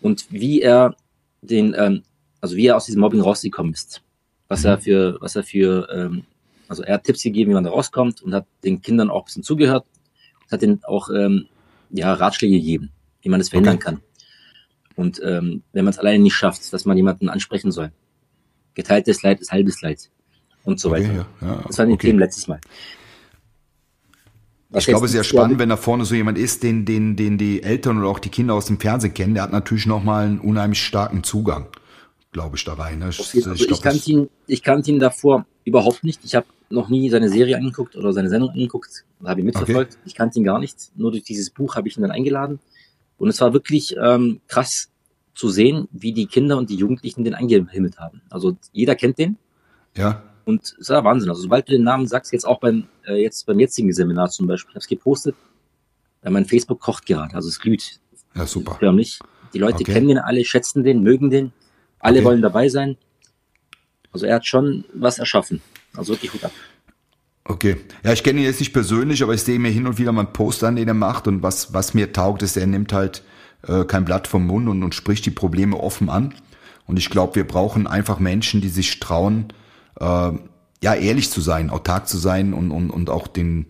und 0.00 0.26
wie 0.30 0.60
er 0.60 0.96
den, 1.42 1.74
ähm, 1.78 2.02
also 2.40 2.56
wie 2.56 2.66
er 2.66 2.76
aus 2.76 2.86
diesem 2.86 3.00
Mobbing 3.00 3.20
rausgekommen 3.20 3.72
ist. 3.72 4.02
Was 4.48 4.62
mhm. 4.62 4.66
er 4.66 4.78
für, 4.78 5.18
was 5.20 5.36
er 5.36 5.44
für, 5.44 5.88
ähm, 5.92 6.24
also 6.66 6.82
er 6.82 6.94
hat 6.94 7.04
Tipps 7.04 7.22
gegeben, 7.22 7.50
wie 7.50 7.54
man 7.54 7.64
da 7.64 7.70
rauskommt 7.70 8.22
und 8.22 8.34
hat 8.34 8.46
den 8.64 8.82
Kindern 8.82 9.10
auch 9.10 9.22
ein 9.22 9.26
bisschen 9.26 9.42
zugehört 9.44 9.84
hat 10.50 10.62
ihnen 10.62 10.80
auch 10.84 11.10
ähm, 11.10 11.46
ja, 11.90 12.12
Ratschläge 12.12 12.56
gegeben, 12.56 12.90
wie 13.22 13.28
man 13.28 13.40
es 13.40 13.48
verhindern 13.48 13.76
okay. 13.76 13.84
kann. 13.84 14.00
Und 14.96 15.20
ähm, 15.24 15.62
wenn 15.72 15.84
man 15.84 15.92
es 15.92 15.98
alleine 15.98 16.22
nicht 16.22 16.34
schafft, 16.34 16.72
dass 16.72 16.84
man 16.84 16.96
jemanden 16.96 17.28
ansprechen 17.28 17.70
soll. 17.70 17.92
Geteiltes 18.74 19.22
Leid 19.22 19.40
ist 19.40 19.52
halbes 19.52 19.80
Leid 19.80 20.10
und 20.64 20.80
so 20.80 20.90
weiter. 20.90 21.08
Okay, 21.08 21.24
ja, 21.40 21.46
ja, 21.48 21.64
das 21.66 21.78
waren 21.78 21.88
die 21.88 21.94
okay. 21.94 22.08
Themen 22.08 22.18
letztes 22.18 22.48
Mal. 22.48 22.60
ich 24.76 24.86
glaube, 24.86 25.06
es 25.06 25.12
ist 25.12 25.16
ja 25.16 25.24
spannend, 25.24 25.58
wenn 25.58 25.68
da 25.68 25.76
vorne 25.76 26.04
so 26.04 26.14
jemand 26.14 26.36
ist, 26.36 26.62
den, 26.62 26.84
den, 26.84 27.16
den 27.16 27.38
die 27.38 27.62
Eltern 27.62 27.98
oder 27.98 28.08
auch 28.08 28.18
die 28.18 28.28
Kinder 28.28 28.54
aus 28.54 28.66
dem 28.66 28.78
Fernsehen 28.80 29.14
kennen. 29.14 29.34
Der 29.34 29.44
hat 29.44 29.52
natürlich 29.52 29.86
nochmal 29.86 30.26
einen 30.26 30.40
unheimlich 30.40 30.82
starken 30.82 31.22
Zugang, 31.22 31.68
glaube 32.32 32.56
ich, 32.56 32.64
da 32.64 32.74
rein. 32.74 32.98
Ne? 32.98 33.10
Ich, 33.10 33.20
also 33.34 33.52
ich, 33.52 33.70
ich, 33.70 33.82
kannte 33.82 34.10
ihn, 34.10 34.28
ich 34.46 34.62
kannte 34.62 34.90
ihn 34.90 34.98
davor 34.98 35.46
überhaupt 35.64 36.04
nicht. 36.04 36.24
Ich 36.24 36.34
habe 36.34 36.46
noch 36.70 36.88
nie 36.88 37.08
seine 37.10 37.28
Serie 37.28 37.56
angeguckt 37.56 37.96
oder 37.96 38.12
seine 38.12 38.28
Sendung 38.28 38.50
angeguckt. 38.50 39.04
Habe 39.24 39.40
ich 39.40 39.46
mitverfolgt. 39.46 39.94
Okay. 39.94 40.02
Ich 40.04 40.14
kannte 40.14 40.38
ihn 40.38 40.44
gar 40.44 40.58
nicht. 40.58 40.92
Nur 40.96 41.10
durch 41.10 41.24
dieses 41.24 41.50
Buch 41.50 41.76
habe 41.76 41.88
ich 41.88 41.96
ihn 41.96 42.02
dann 42.02 42.10
eingeladen. 42.10 42.60
Und 43.16 43.28
es 43.28 43.40
war 43.40 43.52
wirklich 43.52 43.96
ähm, 44.00 44.40
krass 44.46 44.90
zu 45.34 45.48
sehen, 45.48 45.88
wie 45.92 46.12
die 46.12 46.26
Kinder 46.26 46.58
und 46.58 46.70
die 46.70 46.76
Jugendlichen 46.76 47.24
den 47.24 47.34
eingehimmelt 47.34 47.98
haben. 47.98 48.22
Also 48.30 48.56
jeder 48.72 48.94
kennt 48.96 49.18
den. 49.18 49.36
Ja. 49.96 50.22
Und 50.44 50.76
es 50.80 50.88
war 50.88 51.04
Wahnsinn. 51.04 51.28
Also 51.28 51.42
sobald 51.42 51.68
du 51.68 51.72
den 51.72 51.84
Namen 51.84 52.06
sagst, 52.06 52.32
jetzt 52.32 52.46
auch 52.46 52.60
beim, 52.60 52.88
äh, 53.06 53.22
jetzt 53.22 53.46
beim 53.46 53.60
jetzigen 53.60 53.92
Seminar 53.92 54.30
zum 54.30 54.46
Beispiel, 54.46 54.70
ich 54.70 54.74
habe 54.74 54.80
es 54.80 54.88
gepostet, 54.88 55.36
weil 56.22 56.32
mein 56.32 56.44
Facebook 56.44 56.80
kocht 56.80 57.06
gerade, 57.06 57.34
also 57.34 57.48
es 57.48 57.60
glüht. 57.60 58.00
Ja, 58.34 58.46
super. 58.46 58.76
Förmlich. 58.78 59.18
Die 59.54 59.58
Leute 59.58 59.82
okay. 59.82 59.92
kennen 59.92 60.08
den 60.08 60.18
alle, 60.18 60.44
schätzen 60.44 60.84
den, 60.84 61.02
mögen 61.02 61.30
den. 61.30 61.52
Alle 61.98 62.18
okay. 62.18 62.26
wollen 62.26 62.42
dabei 62.42 62.68
sein. 62.68 62.96
Also 64.12 64.26
er 64.26 64.36
hat 64.36 64.46
schon 64.46 64.84
was 64.94 65.18
erschaffen. 65.18 65.60
Also 65.96 66.12
wirklich 66.12 66.32
gut 66.32 66.44
ab. 66.44 66.52
Okay. 67.44 67.76
Ja, 68.04 68.12
ich 68.12 68.22
kenne 68.22 68.40
ihn 68.40 68.44
jetzt 68.44 68.60
nicht 68.60 68.74
persönlich, 68.74 69.22
aber 69.22 69.32
ich 69.34 69.42
sehe 69.42 69.58
mir 69.58 69.70
hin 69.70 69.86
und 69.86 69.98
wieder 69.98 70.12
mal 70.12 70.20
einen 70.26 70.32
Post 70.34 70.62
an, 70.64 70.76
den 70.76 70.86
er 70.86 70.94
macht. 70.94 71.26
Und 71.26 71.42
was, 71.42 71.72
was 71.72 71.94
mir 71.94 72.12
taugt, 72.12 72.42
ist, 72.42 72.56
er 72.56 72.66
nimmt 72.66 72.92
halt 72.92 73.22
äh, 73.66 73.84
kein 73.84 74.04
Blatt 74.04 74.26
vom 74.26 74.46
Mund 74.46 74.68
und, 74.68 74.82
und 74.82 74.94
spricht 74.94 75.24
die 75.24 75.30
Probleme 75.30 75.78
offen 75.78 76.10
an. 76.10 76.34
Und 76.86 76.98
ich 76.98 77.08
glaube, 77.08 77.36
wir 77.36 77.46
brauchen 77.46 77.86
einfach 77.86 78.18
Menschen, 78.18 78.60
die 78.60 78.68
sich 78.68 79.00
trauen, 79.00 79.52
äh, 79.98 80.32
ja, 80.82 80.94
ehrlich 80.94 81.30
zu 81.30 81.40
sein, 81.40 81.70
autark 81.70 82.06
zu 82.06 82.18
sein 82.18 82.52
und, 82.52 82.70
und, 82.70 82.90
und 82.90 83.10
auch 83.10 83.26
den, 83.26 83.66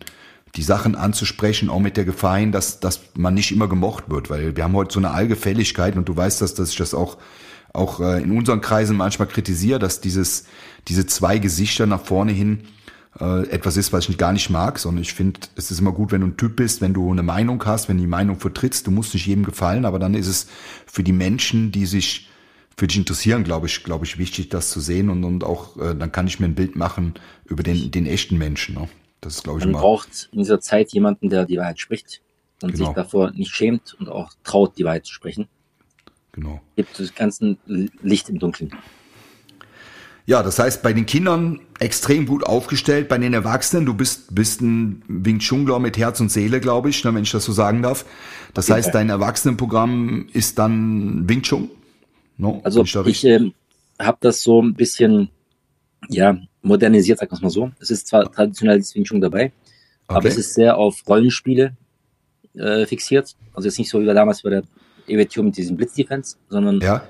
die 0.55 0.63
Sachen 0.63 0.95
anzusprechen, 0.95 1.69
auch 1.69 1.79
mit 1.79 1.97
der 1.97 2.05
Gefahr 2.05 2.37
hin, 2.37 2.51
dass, 2.51 2.79
dass 2.79 3.01
man 3.15 3.33
nicht 3.33 3.51
immer 3.51 3.67
gemocht 3.67 4.05
wird, 4.09 4.29
weil 4.29 4.55
wir 4.55 4.63
haben 4.63 4.73
heute 4.73 4.93
so 4.93 4.99
eine 4.99 5.11
Allgefälligkeit 5.11 5.95
und 5.95 6.07
du 6.07 6.15
weißt 6.15 6.41
das, 6.41 6.53
dass 6.53 6.71
ich 6.71 6.77
das 6.77 6.93
auch, 6.93 7.17
auch 7.73 7.99
äh, 7.99 8.21
in 8.21 8.37
unseren 8.37 8.61
Kreisen 8.61 8.97
manchmal 8.97 9.27
kritisiere, 9.27 9.79
dass 9.79 10.01
dieses, 10.01 10.45
diese 10.89 11.05
zwei 11.05 11.37
Gesichter 11.37 11.85
nach 11.85 12.03
vorne 12.03 12.31
hin 12.31 12.63
äh, 13.19 13.47
etwas 13.49 13.77
ist, 13.77 13.93
was 13.93 14.09
ich 14.09 14.17
gar 14.17 14.33
nicht 14.33 14.49
mag, 14.49 14.79
sondern 14.79 15.01
ich 15.01 15.13
finde, 15.13 15.39
es 15.55 15.71
ist 15.71 15.79
immer 15.79 15.91
gut, 15.91 16.11
wenn 16.11 16.21
du 16.21 16.27
ein 16.27 16.37
Typ 16.37 16.55
bist, 16.55 16.81
wenn 16.81 16.93
du 16.93 17.11
eine 17.11 17.23
Meinung 17.23 17.63
hast, 17.65 17.89
wenn 17.89 17.97
du 17.97 18.01
die 18.01 18.07
Meinung 18.07 18.39
vertrittst, 18.39 18.87
du 18.87 18.91
musst 18.91 19.13
nicht 19.13 19.25
jedem 19.25 19.45
gefallen, 19.45 19.85
aber 19.85 19.99
dann 19.99 20.13
ist 20.13 20.27
es 20.27 20.47
für 20.85 21.03
die 21.03 21.13
Menschen, 21.13 21.71
die 21.71 21.85
sich 21.85 22.29
für 22.77 22.87
dich 22.87 22.97
interessieren, 22.97 23.43
glaube 23.43 23.67
ich, 23.67 23.83
glaube 23.83 24.05
ich, 24.05 24.17
wichtig, 24.17 24.49
das 24.49 24.69
zu 24.69 24.79
sehen 24.79 25.09
und, 25.09 25.23
und 25.23 25.43
auch, 25.43 25.75
äh, 25.77 25.95
dann 25.95 26.11
kann 26.11 26.27
ich 26.27 26.39
mir 26.39 26.45
ein 26.45 26.55
Bild 26.55 26.75
machen 26.75 27.13
über 27.45 27.61
den, 27.61 27.91
den 27.91 28.05
echten 28.05 28.37
Menschen. 28.37 28.75
Ne? 28.75 28.87
Das 29.21 29.35
ist, 29.35 29.43
glaube 29.43 29.59
ich, 29.59 29.65
Man 29.65 29.73
immer. 29.73 29.81
braucht 29.81 30.29
in 30.31 30.39
dieser 30.39 30.61
Zeit 30.61 30.93
jemanden, 30.93 31.29
der 31.29 31.45
die 31.45 31.57
Wahrheit 31.57 31.79
spricht 31.79 32.21
und 32.61 32.71
genau. 32.71 32.85
sich 32.85 32.95
davor 32.95 33.31
nicht 33.31 33.51
schämt 33.51 33.95
und 33.99 34.07
auch 34.07 34.31
traut, 34.43 34.77
die 34.77 34.85
Wahrheit 34.85 35.05
zu 35.05 35.13
sprechen. 35.13 35.47
Genau. 36.31 36.61
Gibt 36.75 36.99
das 36.99 37.13
ganze 37.13 37.57
Licht 37.65 38.29
im 38.29 38.39
Dunkeln. 38.39 38.71
Ja, 40.29 40.43
das 40.43 40.59
heißt, 40.59 40.83
bei 40.83 40.93
den 40.93 41.07
Kindern 41.07 41.59
extrem 41.79 42.27
gut 42.27 42.43
aufgestellt, 42.43 43.09
bei 43.09 43.17
den 43.17 43.33
Erwachsenen, 43.33 43.87
du 43.87 43.95
bist, 43.95 44.35
bist 44.35 44.61
ein 44.61 45.01
Wing 45.07 45.39
Chungler 45.39 45.79
mit 45.79 45.97
Herz 45.97 46.19
und 46.19 46.31
Seele, 46.31 46.59
glaube 46.59 46.91
ich, 46.91 47.03
ne, 47.03 47.15
wenn 47.15 47.23
ich 47.23 47.31
das 47.31 47.45
so 47.45 47.51
sagen 47.51 47.81
darf. 47.81 48.05
Das 48.53 48.69
heißt, 48.69 48.93
dein 48.93 49.09
Erwachsenenprogramm 49.09 50.27
ist 50.31 50.59
dann 50.59 51.27
Wing 51.27 51.41
Chun? 51.41 51.71
No, 52.37 52.61
also 52.63 52.83
ich, 52.83 52.95
ich 53.07 53.25
äh, 53.25 53.51
habe 53.97 54.19
das 54.21 54.43
so 54.43 54.61
ein 54.61 54.75
bisschen 54.75 55.29
ja, 56.09 56.37
modernisiert, 56.61 57.17
sagen 57.17 57.31
wir 57.31 57.41
mal 57.41 57.49
so. 57.49 57.71
Es 57.79 57.89
ist 57.89 58.05
zwar 58.05 58.31
traditionell 58.31 58.83
Wing 58.83 59.05
Chun 59.05 59.21
dabei, 59.21 59.45
okay. 59.45 59.53
aber 60.09 60.27
es 60.27 60.37
ist 60.37 60.53
sehr 60.53 60.77
auf 60.77 61.07
Rollenspiele 61.07 61.75
äh, 62.53 62.85
fixiert. 62.85 63.35
Also 63.55 63.67
jetzt 63.67 63.79
nicht 63.79 63.89
so 63.89 63.99
wie 63.99 64.05
damals 64.05 64.43
bei 64.43 64.51
der 64.51 64.63
EWTO 65.07 65.41
mit 65.41 65.57
diesem 65.57 65.75
Blitzdefense, 65.75 66.37
sondern 66.49 66.79
ja. 66.81 67.01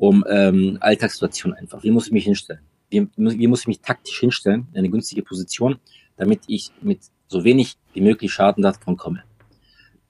Um 0.00 0.24
ähm, 0.28 0.78
Alltagssituationen 0.80 1.58
einfach. 1.58 1.82
Wie 1.82 1.90
muss 1.90 2.06
ich 2.06 2.12
mich 2.12 2.24
hinstellen? 2.24 2.62
Wie, 2.88 3.06
wie 3.16 3.46
muss 3.46 3.60
ich 3.60 3.66
mich 3.66 3.80
taktisch 3.80 4.18
hinstellen 4.18 4.66
in 4.72 4.78
eine 4.78 4.88
günstige 4.88 5.22
Position, 5.22 5.78
damit 6.16 6.40
ich 6.46 6.72
mit 6.80 7.00
so 7.28 7.44
wenig 7.44 7.76
wie 7.92 8.00
möglich 8.00 8.32
Schaden 8.32 8.62
davon 8.62 8.96
komme? 8.96 9.22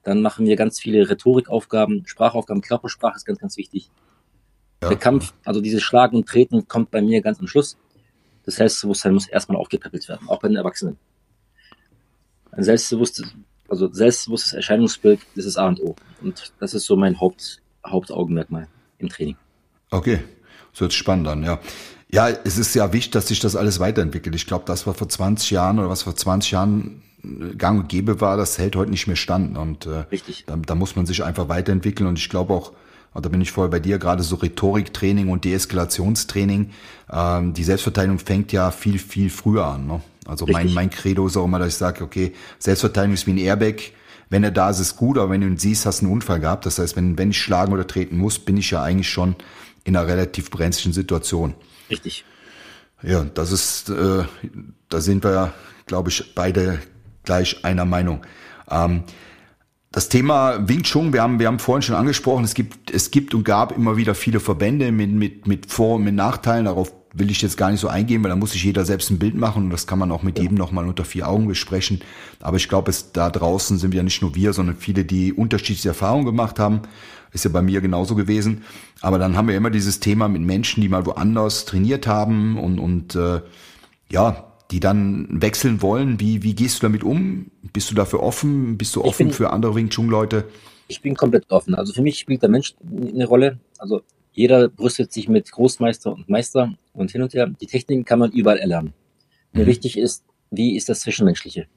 Dann 0.03 0.21
machen 0.21 0.45
wir 0.45 0.55
ganz 0.55 0.79
viele 0.79 1.09
Rhetorikaufgaben, 1.09 2.07
Sprachaufgaben, 2.07 2.61
Körpersprache 2.61 3.17
ist 3.17 3.25
ganz, 3.25 3.39
ganz 3.39 3.57
wichtig. 3.57 3.91
Ja. 4.81 4.89
Der 4.89 4.97
Kampf, 4.97 5.33
also 5.43 5.59
dieses 5.59 5.83
Schlagen 5.83 6.15
und 6.15 6.25
Treten 6.25 6.69
kommt 6.69 6.89
bei 6.89 7.01
mir 7.01 7.21
ganz 7.21 7.39
am 7.41 7.47
Schluss. 7.47 7.77
Das 8.45 8.55
Selbstbewusstsein 8.55 9.13
muss 9.13 9.27
erstmal 9.27 9.57
aufgepäppelt 9.57 10.07
werden, 10.07 10.29
auch 10.29 10.39
bei 10.39 10.47
den 10.47 10.57
Erwachsenen. 10.57 10.97
Ein 12.51 12.63
selbstbewusstes, 12.63 13.35
also 13.67 13.91
selbstbewusstes 13.91 14.53
Erscheinungsbild, 14.53 15.19
das 15.35 15.45
ist 15.45 15.57
A 15.57 15.67
und 15.67 15.81
O. 15.81 15.95
Und 16.21 16.53
das 16.59 16.73
ist 16.73 16.85
so 16.85 16.95
mein 16.95 17.19
Haupt, 17.19 17.61
Hauptaugenmerkmal 17.85 18.67
im 18.97 19.09
Training. 19.09 19.35
Okay, 19.91 20.19
so 20.73 20.85
jetzt 20.85 20.95
spannend 20.95 21.27
an, 21.27 21.43
ja. 21.43 21.59
Ja, 22.09 22.29
es 22.29 22.57
ist 22.57 22.73
ja 22.75 22.91
wichtig, 22.91 23.11
dass 23.11 23.27
sich 23.27 23.39
das 23.39 23.55
alles 23.55 23.79
weiterentwickelt. 23.79 24.35
Ich 24.35 24.47
glaube, 24.47 24.65
das 24.65 24.85
war 24.87 24.93
vor 24.93 25.07
20 25.07 25.51
Jahren 25.51 25.79
oder 25.79 25.89
was 25.89 26.01
vor 26.03 26.15
20 26.15 26.51
Jahren 26.51 27.01
gang 27.57 27.79
und 27.79 27.89
gäbe 27.89 28.19
war, 28.19 28.37
das 28.37 28.57
hält 28.57 28.75
heute 28.75 28.91
nicht 28.91 29.07
mehr 29.07 29.15
stand. 29.15 29.57
Und 29.57 29.85
äh, 29.85 30.05
Richtig. 30.11 30.45
Da, 30.47 30.57
da 30.57 30.75
muss 30.75 30.95
man 30.95 31.05
sich 31.05 31.23
einfach 31.23 31.49
weiterentwickeln. 31.49 32.07
Und 32.07 32.17
ich 32.17 32.29
glaube 32.29 32.53
auch, 32.53 32.73
da 33.13 33.29
bin 33.29 33.41
ich 33.41 33.51
voll 33.51 33.69
bei 33.69 33.79
dir, 33.79 33.99
gerade 33.99 34.23
so 34.23 34.37
Rhetoriktraining 34.37 35.29
und 35.29 35.45
Deeskalationstraining. 35.45 36.71
Ähm, 37.11 37.53
die 37.53 37.63
Selbstverteidigung 37.63 38.19
fängt 38.19 38.51
ja 38.51 38.71
viel, 38.71 38.99
viel 38.99 39.29
früher 39.29 39.65
an. 39.65 39.87
Ne? 39.87 40.01
Also 40.25 40.45
mein, 40.47 40.73
mein 40.73 40.89
Credo 40.89 41.27
ist 41.27 41.37
auch 41.37 41.45
immer, 41.45 41.59
dass 41.59 41.69
ich 41.69 41.75
sage, 41.75 42.03
okay, 42.03 42.33
Selbstverteidigung 42.59 43.13
ist 43.13 43.27
wie 43.27 43.31
ein 43.31 43.37
Airbag. 43.37 43.91
Wenn 44.31 44.45
er 44.45 44.51
da 44.51 44.69
ist, 44.69 44.79
ist 44.79 44.95
gut, 44.95 45.17
aber 45.17 45.29
wenn 45.29 45.41
du 45.41 45.47
ihn 45.47 45.57
siehst, 45.57 45.85
hast 45.85 46.01
du 46.01 46.05
einen 46.05 46.13
Unfall 46.13 46.39
gehabt. 46.39 46.65
Das 46.65 46.79
heißt, 46.79 46.95
wenn, 46.95 47.17
wenn 47.17 47.31
ich 47.31 47.41
schlagen 47.41 47.73
oder 47.73 47.85
treten 47.85 48.17
muss, 48.17 48.39
bin 48.39 48.55
ich 48.55 48.71
ja 48.71 48.81
eigentlich 48.81 49.09
schon 49.09 49.35
in 49.83 49.95
einer 49.95 50.07
relativ 50.07 50.49
brenzlichen 50.49 50.93
Situation. 50.93 51.53
Richtig. 51.89 52.23
Ja, 53.03 53.25
das 53.25 53.51
ist, 53.51 53.89
äh, 53.89 54.23
da 54.87 55.01
sind 55.01 55.25
wir, 55.25 55.53
glaube 55.85 56.09
ich, 56.09 56.33
beide 56.33 56.79
gleich 57.25 57.65
einer 57.65 57.83
Meinung. 57.83 58.21
Ähm, 58.69 59.03
das 59.91 60.07
Thema 60.07 60.65
Wing 60.65 60.83
Chun, 60.83 61.11
wir 61.11 61.21
haben, 61.21 61.39
wir 61.39 61.47
haben 61.47 61.59
vorhin 61.59 61.81
schon 61.81 61.95
angesprochen, 61.95 62.45
es 62.45 62.53
gibt, 62.53 62.89
es 62.89 63.11
gibt 63.11 63.33
und 63.33 63.43
gab 63.43 63.75
immer 63.75 63.97
wieder 63.97 64.15
viele 64.15 64.39
Verbände 64.39 64.93
mit, 64.93 65.11
mit, 65.11 65.45
mit 65.45 65.69
Vor- 65.69 65.95
und 65.95 66.05
mit 66.05 66.15
Nachteilen. 66.15 66.65
Darauf 66.65 66.93
will 67.13 67.29
ich 67.29 67.41
jetzt 67.41 67.57
gar 67.57 67.71
nicht 67.71 67.79
so 67.79 67.87
eingehen, 67.87 68.23
weil 68.23 68.29
da 68.29 68.35
muss 68.35 68.51
sich 68.51 68.63
jeder 68.63 68.85
selbst 68.85 69.09
ein 69.09 69.19
Bild 69.19 69.35
machen 69.35 69.65
und 69.65 69.69
das 69.69 69.87
kann 69.87 69.99
man 69.99 70.11
auch 70.11 70.23
mit 70.23 70.37
ja. 70.37 70.43
jedem 70.43 70.57
nochmal 70.57 70.87
unter 70.87 71.03
vier 71.03 71.27
Augen 71.27 71.47
besprechen. 71.47 72.01
Aber 72.39 72.57
ich 72.57 72.69
glaube, 72.69 72.89
es 72.89 73.11
da 73.11 73.29
draußen 73.29 73.77
sind 73.77 73.93
ja 73.93 74.03
nicht 74.03 74.21
nur 74.21 74.35
wir, 74.35 74.53
sondern 74.53 74.77
viele, 74.77 75.03
die 75.03 75.33
unterschiedliche 75.33 75.89
Erfahrungen 75.89 76.25
gemacht 76.25 76.59
haben. 76.59 76.81
Ist 77.33 77.45
ja 77.45 77.51
bei 77.51 77.61
mir 77.61 77.79
genauso 77.81 78.15
gewesen. 78.15 78.63
Aber 79.01 79.17
dann 79.17 79.37
haben 79.37 79.47
wir 79.47 79.55
immer 79.55 79.69
dieses 79.69 79.99
Thema 79.99 80.27
mit 80.27 80.41
Menschen, 80.41 80.81
die 80.81 80.89
mal 80.89 81.05
woanders 81.05 81.65
trainiert 81.65 82.05
haben 82.05 82.57
und, 82.57 82.77
und 82.77 83.15
äh, 83.15 83.41
ja, 84.09 84.51
die 84.69 84.79
dann 84.79 85.27
wechseln 85.29 85.81
wollen. 85.81 86.19
Wie, 86.19 86.43
wie 86.43 86.55
gehst 86.55 86.77
du 86.77 86.87
damit 86.87 87.03
um? 87.03 87.47
Bist 87.73 87.89
du 87.91 87.95
dafür 87.95 88.21
offen? 88.21 88.77
Bist 88.77 88.95
du 88.95 89.03
offen 89.03 89.27
bin, 89.27 89.33
für 89.33 89.51
andere 89.51 89.75
Wing 89.75 89.89
Chun 89.89 90.09
Leute? 90.09 90.45
Ich 90.87 91.01
bin 91.01 91.15
komplett 91.15 91.49
offen. 91.49 91.73
Also 91.73 91.93
für 91.93 92.01
mich 92.01 92.19
spielt 92.19 92.41
der 92.41 92.49
Mensch 92.49 92.73
eine 92.83 93.25
Rolle. 93.25 93.59
Also 93.77 94.01
jeder 94.31 94.69
brüstet 94.69 95.11
sich 95.11 95.27
mit 95.27 95.51
Großmeister 95.51 96.13
und 96.13 96.29
Meister 96.29 96.73
und 96.93 97.11
hin 97.11 97.21
und 97.21 97.33
her. 97.33 97.47
Die 97.59 97.67
Techniken 97.67 98.05
kann 98.05 98.19
man 98.19 98.31
überall 98.31 98.57
erlernen. 98.57 98.93
Mir 99.51 99.63
mhm. 99.63 99.67
wichtig 99.67 99.97
ist, 99.97 100.23
wie 100.49 100.75
ist 100.77 100.89
das 100.89 101.01
Zwischenmenschliche? 101.01 101.67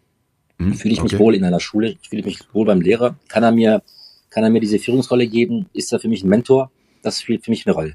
Mhm. 0.58 0.74
Fühle 0.74 0.94
ich 0.94 1.00
okay. 1.00 1.12
mich 1.12 1.18
wohl 1.18 1.34
in 1.34 1.44
einer 1.44 1.60
Schule? 1.60 1.96
Fühle 2.08 2.20
ich 2.20 2.26
mich 2.26 2.54
wohl 2.54 2.66
beim 2.66 2.80
Lehrer? 2.80 3.16
Kann 3.28 3.42
er 3.42 3.52
mir, 3.52 3.82
kann 4.30 4.44
er 4.44 4.50
mir 4.50 4.60
diese 4.60 4.78
Führungsrolle 4.78 5.26
geben? 5.26 5.66
Ist 5.72 5.92
er 5.92 5.98
für 5.98 6.08
mich 6.08 6.22
ein 6.22 6.28
Mentor? 6.28 6.70
Das 7.02 7.20
spielt 7.20 7.44
für 7.44 7.50
mich 7.50 7.66
eine 7.66 7.74
Rolle. 7.74 7.94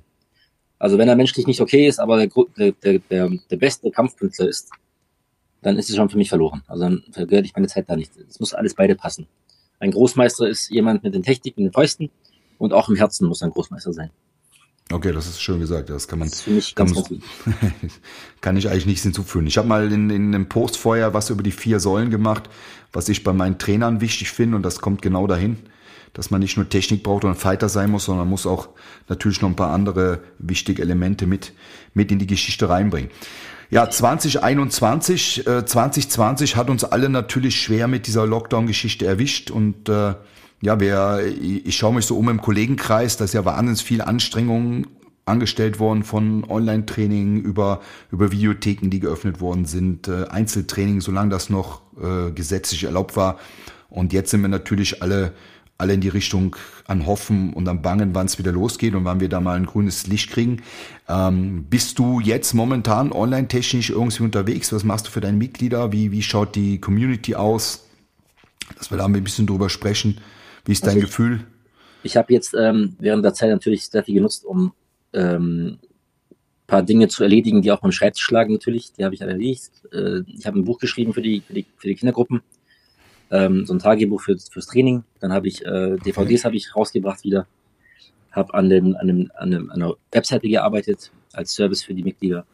Also 0.77 0.97
wenn 0.97 1.09
er 1.09 1.15
menschlich 1.15 1.47
nicht 1.47 1.61
okay 1.61 1.87
ist, 1.87 1.99
aber 1.99 2.25
der, 2.25 2.73
der, 2.83 2.99
der, 2.99 3.29
der 3.29 3.57
beste 3.57 3.91
Kampfkünstler 3.91 4.47
ist, 4.47 4.69
dann 5.61 5.77
ist 5.77 5.89
es 5.89 5.95
schon 5.95 6.09
für 6.09 6.17
mich 6.17 6.29
verloren. 6.29 6.63
Also 6.67 6.83
dann 6.83 7.03
vergehört 7.11 7.45
ich 7.45 7.53
meine 7.53 7.67
Zeit 7.67 7.89
da 7.89 7.95
nicht. 7.95 8.11
Es 8.29 8.39
muss 8.39 8.53
alles 8.53 8.75
beide 8.75 8.95
passen. 8.95 9.27
Ein 9.79 9.91
Großmeister 9.91 10.47
ist 10.47 10.69
jemand 10.69 11.03
mit 11.03 11.13
den 11.13 11.23
Techniken, 11.23 11.63
mit 11.63 11.71
den 11.71 11.73
Fäusten 11.73 12.09
und 12.57 12.73
auch 12.73 12.89
im 12.89 12.95
Herzen 12.95 13.27
muss 13.27 13.43
ein 13.43 13.51
Großmeister 13.51 13.91
sein. 13.91 14.11
Okay, 14.91 15.11
das 15.11 15.27
ist 15.27 15.41
schön 15.41 15.59
gesagt. 15.59 15.89
Das 15.89 16.07
kann 16.07 16.19
man. 16.19 16.29
Das 16.29 16.47
mich 16.47 16.73
ganz, 16.73 16.93
ganz 16.95 17.09
kann 18.41 18.57
ich 18.57 18.69
eigentlich 18.69 18.87
nichts 18.87 19.03
hinzufügen. 19.03 19.45
Ich 19.45 19.57
habe 19.57 19.67
mal 19.67 19.91
in, 19.91 20.09
in 20.09 20.33
einem 20.33 20.49
Post 20.49 20.77
vorher 20.77 21.13
was 21.13 21.29
über 21.29 21.43
die 21.43 21.51
vier 21.51 21.79
Säulen 21.79 22.09
gemacht, 22.09 22.49
was 22.91 23.07
ich 23.07 23.23
bei 23.23 23.31
meinen 23.31 23.59
Trainern 23.59 24.01
wichtig 24.01 24.31
finde 24.31 24.55
und 24.55 24.63
das 24.63 24.81
kommt 24.81 25.03
genau 25.03 25.27
dahin, 25.27 25.57
dass 26.13 26.31
man 26.31 26.39
nicht 26.39 26.57
nur 26.57 26.67
Technik 26.67 27.03
braucht 27.03 27.23
und 27.23 27.31
ein 27.31 27.35
Fighter 27.35 27.69
sein 27.69 27.91
muss, 27.91 28.05
sondern 28.05 28.25
man 28.25 28.31
muss 28.31 28.47
auch 28.47 28.69
natürlich 29.07 29.41
noch 29.41 29.49
ein 29.49 29.55
paar 29.55 29.71
andere 29.71 30.23
wichtige 30.39 30.81
Elemente 30.81 31.27
mit 31.27 31.53
mit 31.93 32.11
in 32.11 32.17
die 32.17 32.27
Geschichte 32.27 32.67
reinbringen. 32.67 33.11
Ja, 33.71 33.87
2021, 33.87 35.45
äh, 35.45 35.63
2020 35.63 36.55
hat 36.55 36.71
uns 36.71 36.83
alle 36.83 37.09
natürlich 37.09 37.61
schwer 37.61 37.87
mit 37.87 38.07
dieser 38.07 38.25
Lockdown-Geschichte 38.25 39.05
erwischt 39.05 39.51
und 39.51 39.87
äh, 39.87 40.15
ja, 40.61 41.19
ich, 41.19 41.65
ich 41.65 41.77
schaue 41.77 41.93
mich 41.93 42.05
so 42.05 42.17
um 42.17 42.29
im 42.29 42.41
Kollegenkreis, 42.41 43.17
da 43.17 43.25
ist 43.25 43.33
ja 43.33 43.45
wahnsinnig 43.45 43.83
viel 43.83 44.01
Anstrengung 44.01 44.87
angestellt 45.29 45.79
worden 45.79 46.03
von 46.03 46.43
Online-Training 46.43 47.41
über, 47.41 47.81
über 48.11 48.31
Videotheken, 48.31 48.89
die 48.89 48.99
geöffnet 48.99 49.39
worden 49.39 49.65
sind, 49.65 50.07
äh, 50.07 50.25
Einzeltraining, 50.25 51.01
solange 51.01 51.29
das 51.29 51.49
noch 51.49 51.81
äh, 52.01 52.31
gesetzlich 52.31 52.83
erlaubt 52.83 53.15
war. 53.15 53.39
Und 53.89 54.11
jetzt 54.11 54.31
sind 54.31 54.41
wir 54.41 54.49
natürlich 54.49 55.01
alle, 55.01 55.33
alle 55.77 55.93
in 55.93 56.01
die 56.01 56.09
Richtung 56.09 56.55
an 56.87 57.05
Hoffen 57.05 57.53
und 57.53 57.67
am 57.67 57.81
Bangen, 57.81 58.13
wann 58.13 58.25
es 58.25 58.37
wieder 58.37 58.51
losgeht 58.51 58.95
und 58.95 59.05
wann 59.05 59.19
wir 59.19 59.29
da 59.29 59.39
mal 59.39 59.55
ein 59.55 59.65
grünes 59.65 60.07
Licht 60.07 60.31
kriegen. 60.31 60.61
Ähm, 61.07 61.65
bist 61.69 61.99
du 61.99 62.19
jetzt 62.19 62.53
momentan 62.53 63.11
online-technisch 63.11 63.91
irgendwie 63.91 64.23
unterwegs? 64.23 64.73
Was 64.73 64.83
machst 64.83 65.07
du 65.07 65.11
für 65.11 65.21
deine 65.21 65.37
Mitglieder? 65.37 65.91
Wie, 65.91 66.11
wie 66.11 66.23
schaut 66.23 66.55
die 66.55 66.81
Community 66.81 67.35
aus? 67.35 67.85
Dass 68.77 68.91
wir 68.91 68.97
da 68.97 69.05
ein 69.05 69.23
bisschen 69.23 69.47
drüber 69.47 69.69
sprechen. 69.69 70.19
Wie 70.65 70.71
ist 70.71 70.85
dein 70.85 70.95
also 70.95 71.07
Gefühl? 71.07 71.45
Ich 72.03 72.15
habe 72.15 72.33
jetzt 72.33 72.53
ähm, 72.53 72.95
während 72.99 73.25
der 73.25 73.33
Zeit 73.33 73.49
natürlich 73.49 73.87
sehr 73.87 74.03
viel 74.03 74.15
genutzt, 74.15 74.45
um 74.45 74.73
ähm, 75.13 75.79
paar 76.69 76.83
Dinge 76.83 77.07
zu 77.09 77.23
erledigen, 77.23 77.61
die 77.61 77.71
auch 77.71 77.81
beim 77.81 77.91
Schreibtisch 77.91 78.29
lagen 78.31 78.53
natürlich. 78.53 78.93
Die 78.93 79.03
habe 79.03 79.15
ich 79.15 79.21
erledigt. 79.21 79.71
Äh, 79.91 80.21
ich 80.27 80.45
habe 80.45 80.59
ein 80.59 80.63
Buch 80.63 80.79
geschrieben 80.79 81.13
für 81.13 81.21
die, 81.21 81.41
für 81.41 81.53
die, 81.53 81.65
für 81.77 81.87
die 81.87 81.95
Kindergruppen. 81.95 82.41
Ähm, 83.31 83.65
so 83.65 83.73
ein 83.73 83.79
Tagebuch 83.79 84.21
für, 84.21 84.37
fürs 84.37 84.67
Training. 84.67 85.03
Dann 85.19 85.33
habe 85.33 85.47
ich 85.47 85.65
äh, 85.65 85.97
DVDs 85.97 86.45
habe 86.45 86.55
ich 86.55 86.75
rausgebracht 86.75 87.23
wieder. 87.23 87.47
Habe 88.31 88.53
an, 88.53 88.69
dem, 88.69 88.95
an, 88.95 89.07
dem, 89.07 89.31
an, 89.35 89.51
dem, 89.51 89.71
an 89.71 89.81
einer 89.81 89.95
Webseite 90.11 90.47
gearbeitet 90.47 91.11
als 91.33 91.53
Service 91.53 91.83
für 91.83 91.93
die 91.93 92.03
Mitglieder. 92.03 92.45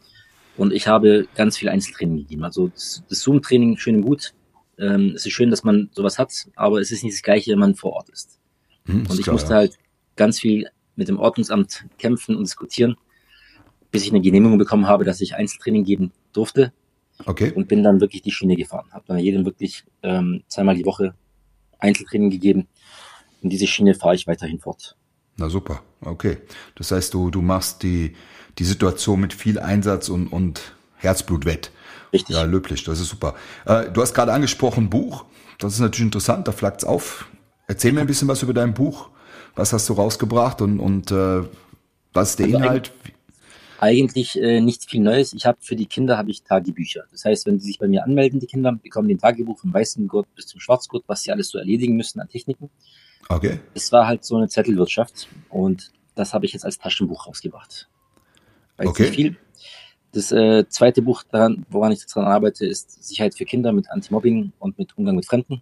Und 0.58 0.74
ich 0.74 0.88
habe 0.88 1.28
ganz 1.36 1.58
viel 1.58 1.70
Einzeltraining 1.70 2.18
gegeben. 2.18 2.44
Also 2.46 2.70
das, 2.70 3.04
das 3.10 3.20
Zoom-Training 3.20 3.78
schön 3.78 3.98
und 3.98 4.02
gut. 4.04 4.34
Ähm, 4.78 5.14
es 5.16 5.26
ist 5.26 5.34
schön, 5.34 5.50
dass 5.50 5.64
man 5.64 5.90
sowas 5.94 6.20
hat, 6.20 6.48
aber 6.56 6.80
es 6.80 6.92
ist 6.92 7.04
nicht 7.04 7.16
das 7.16 7.22
Gleiche, 7.22 7.52
wenn 7.52 7.60
man 7.60 7.76
vor 7.76 7.94
Ort 7.94 8.10
ist. 8.10 8.40
Hm, 8.86 9.06
und 9.08 9.14
ich 9.18 9.24
klar, 9.24 9.34
musste 9.34 9.52
ja. 9.52 9.58
halt 9.58 9.78
ganz 10.16 10.40
viel 10.40 10.70
mit 10.96 11.08
dem 11.08 11.20
Ordnungsamt 11.20 11.86
kämpfen 11.98 12.36
und 12.36 12.44
diskutieren, 12.44 12.96
bis 13.92 14.04
ich 14.04 14.10
eine 14.10 14.22
Genehmigung 14.22 14.58
bekommen 14.58 14.88
habe, 14.88 15.06
dass 15.06 15.22
ich 15.22 15.36
Einzeltraining 15.36 15.84
geben 15.84 16.12
durfte. 16.34 16.74
Okay. 17.26 17.52
Und 17.54 17.70
bin 17.70 17.82
dann 17.82 18.02
wirklich 18.02 18.22
die 18.22 18.32
Schiene 18.32 18.58
gefahren. 18.58 18.88
Habe 18.92 19.06
dann 19.08 19.20
jedem 19.20 19.46
wirklich 19.46 19.86
ähm, 20.04 20.44
zweimal 20.48 20.76
die 20.76 20.86
Woche 20.86 21.16
Einzeltraining 21.80 22.30
gegeben. 22.30 22.68
Und 23.42 23.52
diese 23.52 23.68
Schiene 23.68 23.96
fahre 23.96 24.16
ich 24.16 24.28
weiterhin 24.28 24.60
fort. 24.60 24.98
Na 25.38 25.50
super, 25.50 25.82
okay. 26.02 26.38
Das 26.76 26.92
heißt, 26.92 27.14
du, 27.14 27.30
du 27.30 27.42
machst 27.42 27.84
die, 27.84 28.16
die 28.58 28.64
Situation 28.64 29.20
mit 29.20 29.34
viel 29.34 29.60
Einsatz 29.60 30.10
und, 30.10 30.28
und 30.28 30.76
Herzblut 30.98 31.46
wett. 31.46 31.72
Richtig. 32.16 32.36
Ja, 32.36 32.44
löblich, 32.44 32.84
das 32.84 33.00
ist 33.00 33.10
super. 33.10 33.36
Äh, 33.66 33.92
du 33.92 34.02
hast 34.02 34.14
gerade 34.14 34.32
angesprochen 34.34 34.90
Buch. 34.90 35.26
Das 35.60 35.74
ist 35.74 35.80
natürlich 35.80 36.06
interessant, 36.06 36.48
da 36.48 36.52
flackt's 36.52 36.84
auf. 36.84 37.28
Erzähl 37.68 37.92
mir 37.92 38.02
ein 38.02 38.08
bisschen 38.08 38.28
was 38.28 38.42
über 38.42 38.54
dein 38.54 38.74
Buch. 38.74 39.10
Was 39.56 39.74
hast 39.74 39.88
du 39.90 39.94
rausgebracht 39.94 40.62
und, 40.62 40.80
und 40.80 41.12
äh, 41.12 41.44
was 42.14 42.32
ist 42.32 42.40
der 42.40 42.46
also 42.48 42.58
Inhalt? 42.58 42.92
Eigentlich, 43.80 44.42
äh, 44.42 44.62
nichts 44.62 44.86
viel 44.86 45.02
Neues. 45.02 45.34
Ich 45.34 45.46
habe 45.46 45.58
für 45.62 45.76
die 45.76 45.86
Kinder 45.86 46.18
habe 46.18 46.32
ich 46.32 46.44
Tagebücher. 46.44 47.04
Das 47.12 47.26
heißt, 47.26 47.46
wenn 47.46 47.60
sie 47.60 47.68
sich 47.68 47.80
bei 47.80 47.88
mir 47.88 48.04
anmelden, 48.04 48.40
die 48.40 48.48
Kinder, 48.48 48.72
bekommen 48.72 49.08
den 49.10 49.20
Tagebuch 49.20 49.60
vom 49.60 49.74
weißen 49.74 50.08
Gurt 50.08 50.34
bis 50.36 50.48
zum 50.48 50.60
Schwarzgurt, 50.60 51.04
was 51.08 51.24
sie 51.24 51.32
alles 51.32 51.50
so 51.50 51.58
erledigen 51.58 51.96
müssen 51.96 52.20
an 52.22 52.30
Techniken. 52.30 52.70
Okay. 53.28 53.60
Es 53.74 53.92
war 53.92 54.08
halt 54.08 54.24
so 54.24 54.38
eine 54.38 54.48
Zettelwirtschaft 54.48 55.28
und 55.50 55.92
das 56.16 56.34
habe 56.34 56.46
ich 56.46 56.54
jetzt 56.54 56.64
als 56.64 56.78
Taschenbuch 56.78 57.28
rausgebracht. 57.28 57.90
Weil 58.78 58.88
okay. 58.88 59.12
Viel. 59.12 59.38
Das 60.16 60.32
äh, 60.32 60.64
zweite 60.70 61.02
Buch, 61.02 61.24
daran, 61.30 61.66
woran 61.70 61.92
ich 61.92 62.00
jetzt 62.00 62.16
daran 62.16 62.32
arbeite, 62.32 62.66
ist 62.66 63.04
Sicherheit 63.04 63.36
für 63.36 63.44
Kinder 63.44 63.74
mit 63.74 63.92
Anti-Mobbing 63.92 64.54
und 64.60 64.80
mit 64.80 64.98
Umgang 64.98 65.18
mit 65.18 65.26
Fremden. 65.26 65.62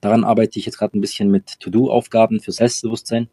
Daran 0.00 0.24
arbeite 0.24 0.58
ich 0.58 0.64
jetzt 0.64 0.78
gerade 0.78 0.96
ein 0.96 1.02
bisschen 1.02 1.30
mit 1.30 1.60
To-Do-Aufgaben 1.60 2.40
für 2.40 2.52
Selbstbewusstsein. 2.52 3.28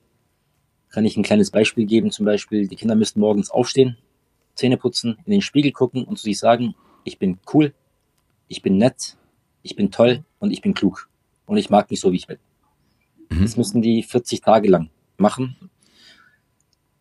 Kann 0.90 1.06
ich 1.06 1.16
ein 1.16 1.24
kleines 1.24 1.52
Beispiel 1.52 1.86
geben, 1.86 2.12
zum 2.12 2.26
Beispiel, 2.26 2.68
die 2.68 2.76
Kinder 2.76 2.96
müssen 2.96 3.22
morgens 3.22 3.50
aufstehen, 3.50 3.96
Zähne 4.56 4.76
putzen, 4.76 5.18
in 5.26 5.32
den 5.32 5.42
Spiegel 5.42 5.72
gucken 5.72 6.04
und 6.04 6.18
zu 6.18 6.24
sich 6.24 6.38
sagen, 6.38 6.76
ich 7.06 7.18
bin 7.18 7.40
cool, 7.54 7.74
ich 8.50 8.62
bin 8.62 8.78
nett, 8.78 9.16
ich 9.62 9.78
bin 9.78 9.90
toll 9.90 10.26
und 10.40 10.52
ich 10.52 10.62
bin 10.62 10.74
klug. 10.74 11.08
Und 11.46 11.56
ich 11.56 11.70
mag 11.70 11.90
mich 11.90 12.02
so, 12.02 12.12
wie 12.12 12.18
ich 12.18 12.28
bin. 12.28 12.40
Mhm. 13.30 13.44
Das 13.44 13.56
müssen 13.56 13.82
die 13.82 14.04
40 14.04 14.42
Tage 14.42 14.68
lang 14.68 14.90
machen, 15.16 15.71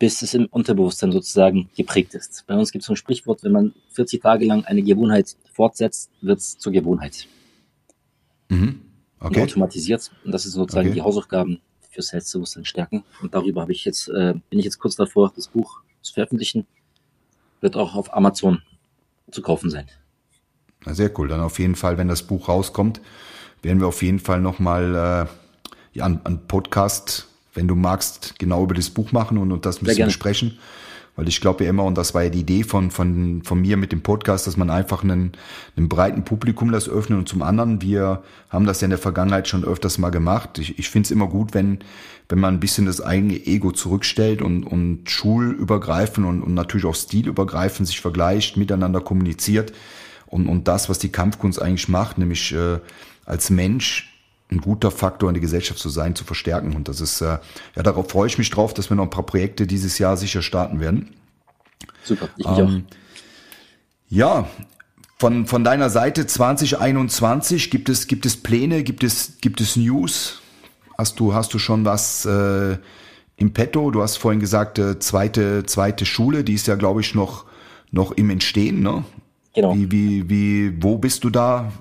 bis 0.01 0.23
es 0.23 0.35
im 0.35 0.47
Unterbewusstsein 0.47 1.13
sozusagen 1.13 1.71
geprägt 1.77 2.15
ist. 2.15 2.45
Bei 2.49 2.57
uns 2.57 2.73
gibt 2.73 2.83
es 2.83 2.87
so 2.87 2.95
ein 2.95 2.97
Sprichwort, 2.97 3.45
wenn 3.45 3.53
man 3.53 3.75
40 3.91 4.21
Tage 4.21 4.47
lang 4.47 4.65
eine 4.65 4.83
Gewohnheit 4.83 5.37
fortsetzt, 5.53 6.11
wird 6.21 6.41
es 6.41 6.59
zur 6.59 6.73
Gewohnheit. 6.73 7.29
Mhm 8.49 8.91
okay. 9.21 9.43
automatisiert. 9.43 10.11
Und 10.25 10.33
das 10.33 10.47
ist 10.47 10.53
sozusagen 10.53 10.89
okay. 10.89 10.95
die 10.95 11.03
Hausaufgaben 11.03 11.61
für 11.91 12.03
Selbstbewusstsein 12.03 12.65
stärken. 12.65 13.05
Und 13.23 13.35
darüber 13.35 13.63
habe 13.63 13.73
ich 13.73 13.85
jetzt, 13.85 14.09
äh, 14.09 14.35
bin 14.49 14.59
ich 14.59 14.65
jetzt 14.65 14.79
kurz 14.79 14.97
davor, 14.97 15.33
das 15.35 15.49
Buch 15.49 15.81
zu 16.03 16.15
veröffentlichen. 16.15 16.67
Wird 17.61 17.77
auch 17.77 17.95
auf 17.95 18.15
Amazon 18.15 18.63
zu 19.31 19.43
kaufen 19.43 19.71
sein. 19.71 19.87
Na, 20.85 20.95
sehr 20.95 21.17
cool. 21.19 21.29
Dann 21.29 21.41
auf 21.41 21.59
jeden 21.59 21.75
Fall, 21.75 21.99
wenn 21.99 22.09
das 22.09 22.23
Buch 22.23 22.49
rauskommt, 22.49 23.01
werden 23.63 23.81
wir 23.81 23.87
auf 23.87 24.03
jeden 24.03 24.19
Fall 24.19 24.41
nochmal 24.41 25.29
äh, 25.29 25.99
ja, 25.99 26.07
einen 26.07 26.47
Podcast, 26.47 27.29
wenn 27.55 27.69
du 27.69 27.75
magst, 27.75 28.35
genau 28.39 28.65
über 28.65 28.75
das 28.75 28.91
Buch 28.91 29.13
machen 29.13 29.39
und, 29.39 29.53
und 29.53 29.67
das 29.67 29.81
ein 29.81 29.87
bisschen 29.87 30.07
besprechen. 30.07 30.59
Weil 31.17 31.29
ich 31.29 31.41
glaube 31.41 31.65
ja 31.65 31.71
immer, 31.71 31.85
und 31.85 31.99
das 31.99 32.15
war 32.15 32.23
ja 32.23 32.31
die 32.31 32.41
Idee 32.41 32.63
von, 32.63 32.91
von, 32.91 33.43
von 33.45 33.61
mir 33.61 33.77
mit 33.77 33.93
dem 33.93 34.01
Podcast, 34.01 34.47
dass 34.47 34.57
man 34.57 34.71
einfach 34.71 35.03
einen, 35.03 35.33
einem 35.77 35.89
breiten 35.89 36.25
Publikum 36.25 36.71
das 36.71 36.89
öffnet. 36.89 37.19
Und 37.19 37.29
zum 37.29 37.43
anderen, 37.43 37.83
wir 37.83 38.23
haben 38.49 38.65
das 38.65 38.81
ja 38.81 38.87
in 38.87 38.91
der 38.91 38.99
Vergangenheit 38.99 39.49
schon 39.49 39.65
öfters 39.65 39.99
mal 39.99 40.11
gemacht. 40.11 40.59
Ich, 40.59 40.79
ich 40.79 40.89
finde 40.89 41.07
es 41.07 41.11
immer 41.11 41.27
gut, 41.27 41.53
wenn, 41.53 41.81
wenn 42.29 42.39
man 42.39 42.55
ein 42.55 42.61
bisschen 42.61 42.87
das 42.87 43.01
eigene 43.01 43.35
Ego 43.45 43.73
zurückstellt 43.73 44.41
und, 44.41 44.63
und 44.63 45.11
schulübergreifend 45.11 46.27
und, 46.27 46.43
und 46.43 46.55
natürlich 46.55 46.87
auch 46.87 46.95
stilübergreifend 46.95 47.89
sich 47.89 48.01
vergleicht, 48.01 48.57
miteinander 48.57 49.01
kommuniziert. 49.01 49.73
Und, 50.27 50.47
und 50.47 50.69
das, 50.69 50.89
was 50.89 51.01
die 51.01 51.11
Kampfkunst 51.11 51.61
eigentlich 51.61 51.89
macht, 51.89 52.19
nämlich 52.19 52.55
äh, 52.55 52.79
als 53.27 53.51
Mensch 53.51 54.10
ein 54.51 54.61
guter 54.61 54.91
Faktor 54.91 55.29
in 55.29 55.35
der 55.35 55.41
Gesellschaft 55.41 55.79
zu 55.79 55.89
sein, 55.89 56.15
zu 56.15 56.25
verstärken. 56.25 56.75
Und 56.75 56.89
das 56.89 57.01
ist, 57.01 57.21
äh, 57.21 57.39
ja, 57.77 57.83
darauf 57.83 58.11
freue 58.11 58.27
ich 58.27 58.39
mich 58.39 58.51
drauf, 58.51 58.75
dass 58.75 58.91
wir 58.91 58.97
noch 58.97 59.05
ein 59.05 59.11
paar 59.11 59.27
Projekte 59.27 59.67
dieses 59.67 59.99
Jahr 59.99 60.17
sicher 60.17 60.43
starten 60.43 60.81
werden. 60.81 61.15
Super, 62.05 62.29
ich 62.37 62.47
mich 62.47 62.59
ähm, 62.59 62.85
auch. 62.89 62.97
Ja, 64.09 64.49
von, 65.19 65.47
von 65.47 65.65
deiner 65.65 65.91
Seite 65.91 66.27
2021 66.27 67.71
gibt 67.71 67.89
es, 67.89 68.07
gibt 68.07 68.27
es 68.27 68.37
Pläne, 68.37 68.83
gibt 68.83 69.05
es, 69.05 69.35
gibt 69.41 69.61
es 69.61 69.77
News? 69.77 70.41
Hast 70.99 71.21
du, 71.21 71.35
hast 71.35 71.55
du 71.55 71.59
schon 71.59 71.85
was 71.85 72.25
äh, 72.25 72.79
im 73.37 73.53
Petto? 73.53 73.91
Du 73.91 74.03
hast 74.03 74.17
vorhin 74.17 74.41
gesagt, 74.41 74.79
äh, 74.79 74.99
zweite, 74.99 75.65
zweite 75.67 76.07
Schule, 76.07 76.43
die 76.43 76.55
ist 76.55 76.67
ja, 76.67 76.75
glaube 76.75 77.03
ich, 77.03 77.15
noch, 77.15 77.45
noch 77.91 78.13
im 78.13 78.31
Entstehen, 78.31 78.83
ne? 78.83 79.05
Genau. 79.55 79.75
Wie, 79.75 79.91
wie, 79.91 80.29
wie, 80.29 80.83
wo 80.83 80.99
bist 80.99 81.25
du 81.25 81.31
da? 81.31 81.73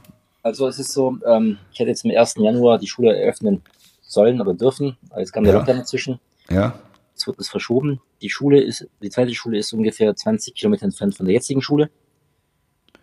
Also 0.42 0.68
es 0.68 0.80
ist 0.80 0.94
so, 0.94 1.18
ähm, 1.26 1.58
ich 1.72 1.80
hätte 1.80 1.90
jetzt 1.90 2.06
am 2.06 2.12
1. 2.12 2.36
Januar 2.38 2.80
die 2.80 2.88
Schule 2.88 3.16
eröffnen 3.16 3.62
sollen 4.02 4.42
oder 4.42 4.54
dürfen, 4.54 4.98
jetzt 5.18 5.34
kam 5.34 5.44
der 5.44 5.54
ja. 5.54 5.60
Lockdown 5.60 5.78
dazwischen. 5.78 6.20
Ja. 6.50 6.80
Jetzt 7.12 7.28
wird 7.28 7.40
es 7.40 7.50
verschoben. 7.50 8.02
Die 8.22 8.30
Schule 8.30 8.62
ist, 8.62 8.88
die 9.02 9.10
zweite 9.10 9.34
Schule 9.36 9.58
ist 9.58 9.74
ungefähr 9.74 10.16
20 10.16 10.56
Kilometer 10.56 10.86
entfernt 10.86 11.16
von 11.16 11.26
der 11.26 11.36
jetzigen 11.36 11.62
Schule. 11.62 11.90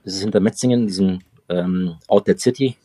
Das 0.05 0.15
ist 0.15 0.23
hinter 0.23 0.41
Metzingen, 0.41 0.87
diesem 0.87 1.21
ähm, 1.49 1.97
Outlet 2.09 2.41
City. 2.41 2.77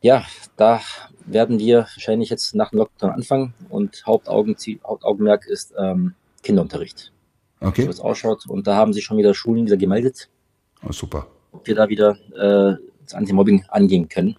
Ja, 0.00 0.24
da 0.56 0.80
werden 1.26 1.58
wir 1.58 1.80
wahrscheinlich 1.80 2.30
jetzt 2.30 2.54
nach 2.54 2.70
dem 2.70 2.78
Lockdown 2.78 3.10
anfangen 3.10 3.54
und 3.68 4.04
Hauptaugen, 4.06 4.56
Hauptaugenmerk 4.86 5.46
ist 5.46 5.74
ähm, 5.76 6.14
Kinderunterricht. 6.42 7.12
Okay. 7.60 7.82
So 7.82 7.90
es 7.90 8.00
ausschaut. 8.00 8.46
Und 8.46 8.66
da 8.66 8.76
haben 8.76 8.92
sich 8.92 9.04
schon 9.04 9.18
wieder 9.18 9.34
Schulen 9.34 9.66
wieder 9.66 9.76
gemeldet. 9.76 10.28
Oh, 10.86 10.92
super 10.92 11.26
wir 11.64 11.74
da 11.74 11.88
wieder 11.88 12.16
äh, 12.34 12.76
das 13.04 13.14
Anti-Mobbing 13.14 13.64
angehen 13.68 14.08
können. 14.08 14.36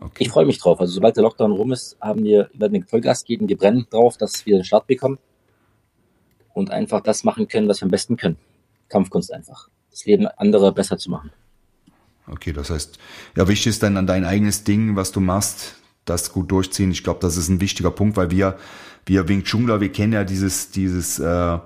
Okay. 0.00 0.24
Ich 0.24 0.30
freue 0.30 0.46
mich 0.46 0.58
drauf. 0.58 0.80
Also 0.80 0.92
sobald 0.92 1.16
der 1.16 1.24
Lockdown 1.24 1.52
rum 1.52 1.72
ist, 1.72 1.96
haben 2.00 2.22
wir, 2.22 2.50
werden 2.54 2.72
wir 2.72 2.84
Vollgas 2.84 3.24
geben. 3.24 3.48
Wir 3.48 3.56
brennen 3.56 3.86
drauf, 3.90 4.16
dass 4.16 4.46
wir 4.46 4.56
den 4.56 4.64
Start 4.64 4.86
bekommen 4.86 5.18
und 6.54 6.70
einfach 6.70 7.00
das 7.00 7.24
machen 7.24 7.48
können, 7.48 7.68
was 7.68 7.80
wir 7.80 7.86
am 7.86 7.90
besten 7.90 8.16
können. 8.16 8.36
Kampfkunst 8.88 9.32
einfach. 9.32 9.68
Das 9.90 10.04
Leben 10.06 10.26
anderer 10.26 10.72
besser 10.72 10.98
zu 10.98 11.10
machen. 11.10 11.30
Okay, 12.26 12.52
das 12.52 12.70
heißt, 12.70 12.98
ja, 13.36 13.48
wichtig 13.48 13.68
ist 13.68 13.82
dann 13.82 13.96
an 13.96 14.06
dein 14.06 14.24
eigenes 14.24 14.64
Ding, 14.64 14.96
was 14.96 15.12
du 15.12 15.20
machst, 15.20 15.76
das 16.04 16.32
gut 16.32 16.50
durchziehen. 16.50 16.90
Ich 16.90 17.02
glaube, 17.02 17.20
das 17.20 17.36
ist 17.36 17.48
ein 17.48 17.60
wichtiger 17.60 17.90
Punkt, 17.90 18.16
weil 18.16 18.30
wir, 18.30 18.58
wir 19.06 19.28
Wing 19.28 19.44
Chungler, 19.44 19.80
wir 19.80 19.90
kennen 19.90 20.12
ja 20.12 20.24
dieses, 20.24 20.70
dieses, 20.70 21.18
äh, 21.18 21.58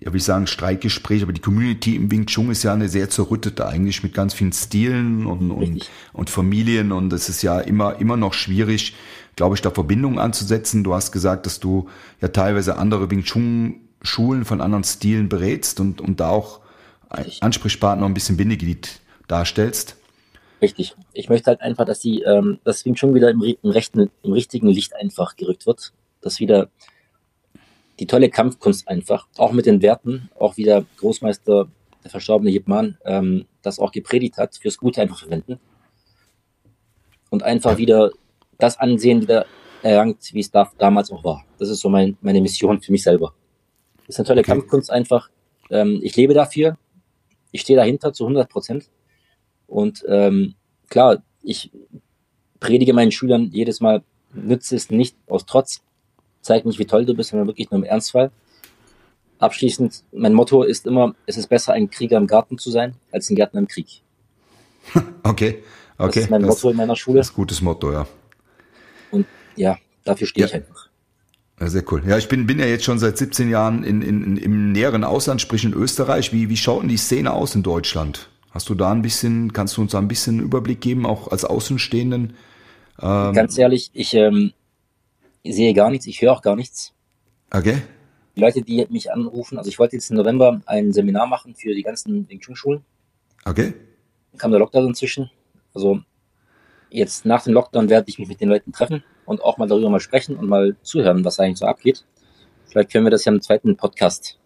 ja, 0.00 0.12
wie 0.12 0.16
ich 0.16 0.24
sagen, 0.24 0.46
Streitgespräch, 0.46 1.22
aber 1.22 1.32
die 1.32 1.40
Community 1.40 1.96
im 1.96 2.10
Wing 2.10 2.26
Chun 2.26 2.50
ist 2.50 2.62
ja 2.62 2.72
eine 2.72 2.88
sehr 2.88 3.10
zerrüttete 3.10 3.66
eigentlich 3.66 4.02
mit 4.02 4.14
ganz 4.14 4.34
vielen 4.34 4.52
Stilen 4.52 5.26
und, 5.26 5.50
und, 5.50 5.90
und 6.12 6.30
Familien 6.30 6.92
und 6.92 7.12
es 7.12 7.28
ist 7.28 7.42
ja 7.42 7.60
immer, 7.60 8.00
immer 8.00 8.16
noch 8.16 8.32
schwierig, 8.32 8.94
glaube 9.36 9.54
ich, 9.54 9.62
da 9.62 9.70
Verbindungen 9.70 10.18
anzusetzen. 10.18 10.84
Du 10.84 10.94
hast 10.94 11.12
gesagt, 11.12 11.46
dass 11.46 11.60
du 11.60 11.88
ja 12.20 12.28
teilweise 12.28 12.76
andere 12.76 13.10
Wing 13.10 13.24
Chun 13.24 13.80
Schulen 14.02 14.44
von 14.44 14.60
anderen 14.60 14.84
Stilen 14.84 15.28
berätst 15.28 15.80
und, 15.80 16.00
und 16.00 16.20
da 16.20 16.30
auch. 16.30 16.60
Ansprechpartner 17.40 18.06
ein 18.06 18.14
bisschen 18.14 18.36
Bindeglied 18.36 19.00
darstellst. 19.26 19.96
Richtig. 20.62 20.94
Ich 21.12 21.28
möchte 21.28 21.48
halt 21.48 21.60
einfach, 21.60 21.84
dass 21.84 22.00
die, 22.00 22.22
ähm, 22.22 22.60
das 22.64 22.84
Wing 22.84 22.94
Chun 22.94 23.14
wieder 23.14 23.30
im, 23.30 23.42
im, 23.42 23.70
rechten, 23.70 24.10
im 24.22 24.32
richtigen 24.32 24.68
Licht 24.68 24.94
einfach 24.94 25.36
gerückt 25.36 25.66
wird, 25.66 25.92
dass 26.20 26.38
wieder 26.38 26.68
die 28.00 28.06
tolle 28.06 28.30
Kampfkunst 28.30 28.88
einfach, 28.88 29.28
auch 29.36 29.52
mit 29.52 29.66
den 29.66 29.82
Werten, 29.82 30.30
auch 30.38 30.56
wieder 30.56 30.86
Großmeister, 30.96 31.68
der 32.02 32.10
verstorbene 32.10 32.50
Jipman, 32.50 32.96
ähm, 33.04 33.44
das 33.60 33.78
auch 33.78 33.92
gepredigt 33.92 34.38
hat, 34.38 34.56
fürs 34.56 34.78
Gute 34.78 35.02
einfach 35.02 35.20
verwenden. 35.20 35.60
Und 37.28 37.42
einfach 37.42 37.76
wieder 37.76 38.10
das 38.58 38.78
Ansehen 38.78 39.20
wieder 39.20 39.44
erlangt, 39.82 40.32
wie 40.32 40.40
es 40.40 40.50
da, 40.50 40.70
damals 40.78 41.12
auch 41.12 41.22
war. 41.22 41.44
Das 41.58 41.68
ist 41.68 41.80
so 41.80 41.90
mein, 41.90 42.16
meine 42.22 42.40
Mission 42.40 42.80
für 42.80 42.90
mich 42.90 43.02
selber. 43.02 43.34
Das 44.06 44.16
ist 44.16 44.18
eine 44.18 44.26
tolle 44.26 44.40
okay. 44.40 44.52
Kampfkunst 44.52 44.90
einfach. 44.90 45.28
Ähm, 45.70 46.00
ich 46.02 46.16
lebe 46.16 46.32
dafür. 46.32 46.78
Ich 47.52 47.60
stehe 47.60 47.76
dahinter 47.76 48.14
zu 48.14 48.24
100 48.24 48.48
Prozent. 48.48 48.90
Und 49.66 50.04
ähm, 50.08 50.54
klar, 50.88 51.22
ich 51.42 51.70
predige 52.60 52.94
meinen 52.94 53.12
Schülern 53.12 53.50
jedes 53.52 53.80
Mal, 53.80 54.02
nütze 54.32 54.74
es 54.74 54.90
nicht 54.90 55.16
aus 55.26 55.44
Trotz, 55.44 55.82
zeig 56.40 56.64
nicht, 56.64 56.78
wie 56.78 56.86
toll 56.86 57.04
du 57.04 57.14
bist, 57.14 57.30
sondern 57.30 57.48
wirklich 57.48 57.70
nur 57.70 57.78
im 57.78 57.84
Ernstfall. 57.84 58.30
Abschließend, 59.38 60.04
mein 60.12 60.34
Motto 60.34 60.62
ist 60.62 60.86
immer, 60.86 61.14
es 61.26 61.36
ist 61.36 61.48
besser, 61.48 61.72
ein 61.72 61.88
Krieger 61.88 62.18
im 62.18 62.26
Garten 62.26 62.58
zu 62.58 62.70
sein, 62.70 62.94
als 63.10 63.30
ein 63.30 63.36
Gärtner 63.36 63.60
im 63.60 63.68
Krieg. 63.68 64.02
Okay, 65.22 65.62
okay. 65.98 66.06
Das 66.06 66.16
ist 66.16 66.30
mein 66.30 66.42
das, 66.42 66.50
Motto 66.50 66.70
in 66.70 66.76
meiner 66.76 66.96
Schule. 66.96 67.18
Das 67.18 67.28
ist 67.28 67.32
ein 67.32 67.36
gutes 67.36 67.62
Motto, 67.62 67.92
ja. 67.92 68.06
Und 69.10 69.26
ja, 69.56 69.78
dafür 70.04 70.26
stehe 70.26 70.46
ja. 70.46 70.48
ich 70.48 70.54
einfach. 70.54 70.90
Ja, 71.58 71.68
sehr 71.68 71.84
cool. 71.92 72.02
Ja, 72.06 72.16
ich 72.16 72.28
bin, 72.28 72.46
bin 72.46 72.58
ja 72.58 72.66
jetzt 72.66 72.84
schon 72.84 72.98
seit 72.98 73.18
17 73.18 73.50
Jahren 73.50 73.84
in, 73.84 74.00
in, 74.00 74.36
im 74.38 74.72
näheren 74.72 75.04
Ausland, 75.04 75.42
sprich 75.42 75.64
in 75.64 75.74
Österreich. 75.74 76.32
Wie, 76.32 76.48
wie 76.48 76.56
schaut 76.56 76.82
denn 76.82 76.88
die 76.88 76.96
Szene 76.96 77.32
aus 77.32 77.54
in 77.54 77.62
Deutschland? 77.62 78.30
Hast 78.50 78.68
du 78.68 78.74
da 78.74 78.90
ein 78.90 79.02
bisschen, 79.02 79.52
kannst 79.52 79.76
du 79.76 79.82
uns 79.82 79.92
da 79.92 79.98
ein 79.98 80.08
bisschen 80.08 80.40
Überblick 80.40 80.80
geben, 80.80 81.04
auch 81.04 81.28
als 81.28 81.44
Außenstehenden? 81.44 82.34
Ähm, 83.00 83.32
Ganz 83.34 83.58
ehrlich, 83.58 83.90
ich 83.92 84.14
ähm, 84.14 84.52
sehe 85.44 85.74
gar 85.74 85.90
nichts, 85.90 86.06
ich 86.06 86.20
höre 86.22 86.32
auch 86.32 86.42
gar 86.42 86.56
nichts. 86.56 86.92
Okay. 87.52 87.82
Die 88.36 88.40
Leute, 88.40 88.62
die 88.62 88.86
mich 88.90 89.12
anrufen, 89.12 89.58
also 89.58 89.68
ich 89.68 89.78
wollte 89.78 89.96
jetzt 89.96 90.10
im 90.10 90.16
November 90.16 90.60
ein 90.66 90.92
Seminar 90.92 91.26
machen 91.26 91.54
für 91.54 91.74
die 91.74 91.82
ganzen 91.82 92.28
Wing 92.28 92.40
Chun 92.40 92.56
Schulen. 92.56 92.84
Okay. 93.44 93.74
Kam 94.38 94.50
der 94.50 94.60
Lockdown 94.60 94.88
inzwischen. 94.88 95.30
Also 95.74 96.00
jetzt 96.90 97.24
nach 97.24 97.42
dem 97.42 97.54
Lockdown 97.54 97.88
werde 97.88 98.08
ich 98.08 98.18
mich 98.18 98.28
mit 98.28 98.40
den 98.40 98.48
Leuten 98.48 98.72
treffen 98.72 99.02
und 99.24 99.42
auch 99.42 99.58
mal 99.58 99.66
darüber 99.66 99.90
mal 99.90 100.00
sprechen 100.00 100.36
und 100.36 100.48
mal 100.48 100.76
zuhören, 100.82 101.24
was 101.24 101.40
eigentlich 101.40 101.58
so 101.58 101.66
abgeht. 101.66 102.04
Vielleicht 102.66 102.92
können 102.92 103.04
wir 103.04 103.10
das 103.10 103.24
ja 103.24 103.32
im 103.32 103.40
zweiten 103.40 103.76
Podcast 103.76 104.38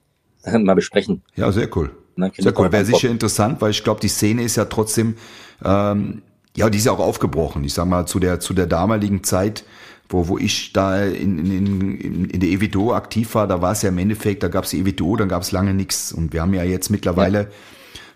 mal 0.53 0.75
besprechen. 0.75 1.23
Ja, 1.35 1.53
sehr 1.53 1.69
cool. 1.77 1.91
Sehr 2.17 2.59
cool. 2.59 2.71
Wäre 2.71 2.85
sicher 2.85 3.11
interessant, 3.11 3.61
weil 3.61 3.71
ich 3.71 3.83
glaube, 3.83 4.01
die 4.01 4.09
Szene 4.09 4.43
ist 4.43 4.57
ja 4.57 4.67
trotzdem, 4.67 5.17
ähm, 5.65 6.23
ja, 6.57 6.71
die 6.71 6.79
ist 6.79 6.87
ja 6.87 6.93
auch 6.93 7.01
aufgebrochen. 7.01 7.65
Ich 7.65 7.75
sag 7.75 7.87
mal, 7.87 8.07
zu 8.07 8.21
der, 8.21 8.39
zu 8.39 8.55
der 8.55 8.67
damaligen 8.67 9.25
Zeit, 9.25 9.65
wo, 10.09 10.29
wo 10.29 10.39
ich 10.39 10.73
da 10.73 11.03
in, 11.03 11.39
in, 11.39 12.01
in, 12.01 12.25
in 12.27 12.41
der 12.41 12.49
EWDO 12.51 12.95
aktiv 12.95 13.35
war, 13.35 13.47
da 13.47 13.63
war 13.63 13.73
es 13.73 13.83
ja 13.83 13.89
im 13.89 13.99
Endeffekt, 13.99 14.43
da 14.43 14.49
gab 14.49 14.65
es 14.65 14.71
die 14.71 14.81
EWDO, 14.81 15.17
dann 15.17 15.29
gab 15.29 15.43
es 15.43 15.53
lange 15.53 15.75
nichts. 15.75 16.13
Und 16.13 16.33
wir 16.33 16.43
haben 16.43 16.55
ja 16.55 16.63
jetzt 16.63 16.91
mittlerweile 16.91 17.39
ja. 17.39 17.47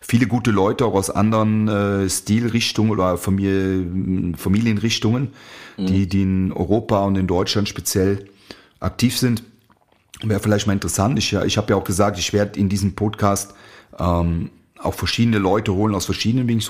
viele 0.00 0.26
gute 0.26 0.50
Leute 0.50 0.84
auch 0.84 0.94
aus 0.94 1.10
anderen 1.10 1.68
äh, 1.68 2.08
Stilrichtungen 2.08 2.90
oder 2.92 3.16
Familie, 3.16 3.86
Familienrichtungen, 4.36 5.32
mhm. 5.76 5.86
die, 5.86 6.06
die 6.06 6.22
in 6.22 6.52
Europa 6.52 7.04
und 7.04 7.16
in 7.16 7.26
Deutschland 7.26 7.68
speziell 7.68 8.26
aktiv 8.80 9.16
sind. 9.16 9.42
Wäre 10.22 10.40
vielleicht 10.40 10.66
mal 10.66 10.72
interessant. 10.72 11.18
Ich, 11.18 11.32
ich 11.32 11.56
habe 11.56 11.70
ja 11.70 11.76
auch 11.76 11.84
gesagt, 11.84 12.18
ich 12.18 12.32
werde 12.32 12.58
in 12.58 12.68
diesem 12.68 12.94
Podcast 12.94 13.54
ähm, 13.98 14.50
auch 14.78 14.94
verschiedene 14.94 15.38
Leute 15.38 15.74
holen 15.74 15.94
aus 15.94 16.04
verschiedenen 16.04 16.48
Wing. 16.48 16.60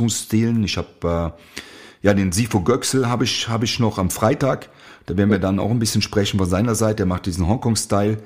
Ich 0.65 0.77
habe 0.77 1.35
äh, 1.35 2.07
ja 2.07 2.15
den 2.15 2.33
Sifo 2.33 2.61
Göxel 2.61 3.09
habe 3.09 3.25
ich 3.25 3.49
habe 3.49 3.65
ich 3.65 3.81
noch 3.81 3.99
am 3.99 4.11
Freitag. 4.11 4.69
Da 5.09 5.17
werden 5.17 5.31
wir 5.31 5.39
dann 5.39 5.59
auch 5.59 5.71
ein 5.71 5.79
bisschen 5.79 6.03
sprechen 6.03 6.39
von 6.39 6.49
seiner 6.49 6.75
Seite. 6.75 7.05
Er 7.05 7.07
macht 7.07 7.25
diesen 7.25 7.49
Hongkong-Style, 7.49 8.19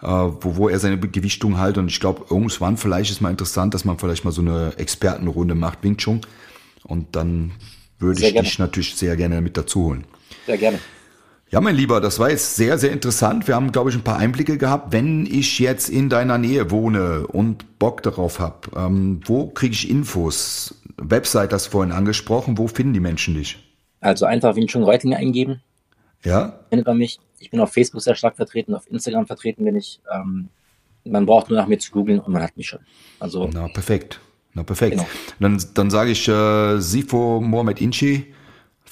äh, 0.00 0.06
wo, 0.06 0.56
wo 0.56 0.68
er 0.68 0.78
seine 0.78 0.98
Gewichtung 0.98 1.58
halt. 1.58 1.78
Und 1.78 1.88
ich 1.88 1.98
glaube, 1.98 2.26
irgendwann 2.30 2.76
vielleicht 2.76 3.10
ist 3.10 3.20
mal 3.20 3.30
interessant, 3.30 3.74
dass 3.74 3.84
man 3.84 3.98
vielleicht 3.98 4.24
mal 4.24 4.30
so 4.30 4.40
eine 4.40 4.74
Expertenrunde 4.76 5.56
macht, 5.56 5.82
Wing 5.82 5.96
Chun. 5.96 6.20
Und 6.84 7.16
dann 7.16 7.52
würde 7.98 8.20
sehr 8.20 8.28
ich 8.28 8.34
gerne. 8.34 8.48
dich 8.48 8.58
natürlich 8.58 8.94
sehr 8.94 9.16
gerne 9.16 9.40
mit 9.40 9.56
dazu 9.56 9.86
holen. 9.86 10.04
Sehr 10.46 10.58
gerne. 10.58 10.78
Ja, 11.50 11.60
mein 11.60 11.74
Lieber, 11.74 12.00
das 12.00 12.18
war 12.18 12.30
jetzt 12.30 12.56
sehr, 12.56 12.78
sehr 12.78 12.92
interessant. 12.92 13.46
Wir 13.46 13.56
haben, 13.56 13.72
glaube 13.72 13.90
ich, 13.90 13.96
ein 13.96 14.02
paar 14.02 14.16
Einblicke 14.16 14.56
gehabt. 14.58 14.92
Wenn 14.92 15.26
ich 15.26 15.58
jetzt 15.58 15.90
in 15.90 16.08
deiner 16.08 16.38
Nähe 16.38 16.70
wohne 16.70 17.26
und 17.26 17.78
Bock 17.78 18.02
darauf 18.02 18.38
habe, 18.38 18.70
ähm, 18.76 19.20
wo 19.26 19.48
kriege 19.48 19.74
ich 19.74 19.90
Infos? 19.90 20.76
Website 20.96 21.52
hast 21.52 21.66
du 21.66 21.70
vorhin 21.72 21.92
angesprochen. 21.92 22.58
Wo 22.58 22.68
finden 22.68 22.94
die 22.94 23.00
Menschen 23.00 23.34
dich? 23.34 23.58
Also 24.00 24.24
einfach 24.24 24.56
Wing 24.56 24.66
Chun 24.66 24.82
Reutlinger 24.82 25.18
eingeben. 25.18 25.60
Ja. 26.24 26.60
Findet 26.68 26.86
man 26.86 26.98
mich. 26.98 27.18
Ich 27.38 27.50
bin 27.50 27.60
auf 27.60 27.72
Facebook 27.72 28.02
sehr 28.02 28.14
stark 28.14 28.36
vertreten, 28.36 28.74
auf 28.74 28.88
Instagram 28.90 29.26
vertreten 29.26 29.64
bin 29.64 29.76
ich. 29.76 30.00
Ähm, 30.14 30.48
man 31.04 31.26
braucht 31.26 31.50
nur 31.50 31.58
nach 31.58 31.66
mir 31.66 31.78
zu 31.78 31.90
googeln 31.90 32.20
und 32.20 32.32
man 32.32 32.42
hat 32.42 32.56
mich 32.56 32.68
schon. 32.68 32.80
Also. 33.18 33.50
Na, 33.52 33.68
perfekt. 33.68 34.20
Na, 34.54 34.62
perfekt. 34.62 34.96
Genau. 34.96 35.08
Dann, 35.40 35.64
dann 35.74 35.90
sage 35.90 36.10
ich 36.10 36.28
äh, 36.28 36.78
Sifo 36.78 37.40
Mohamed 37.40 37.80
Inchi 37.80 38.32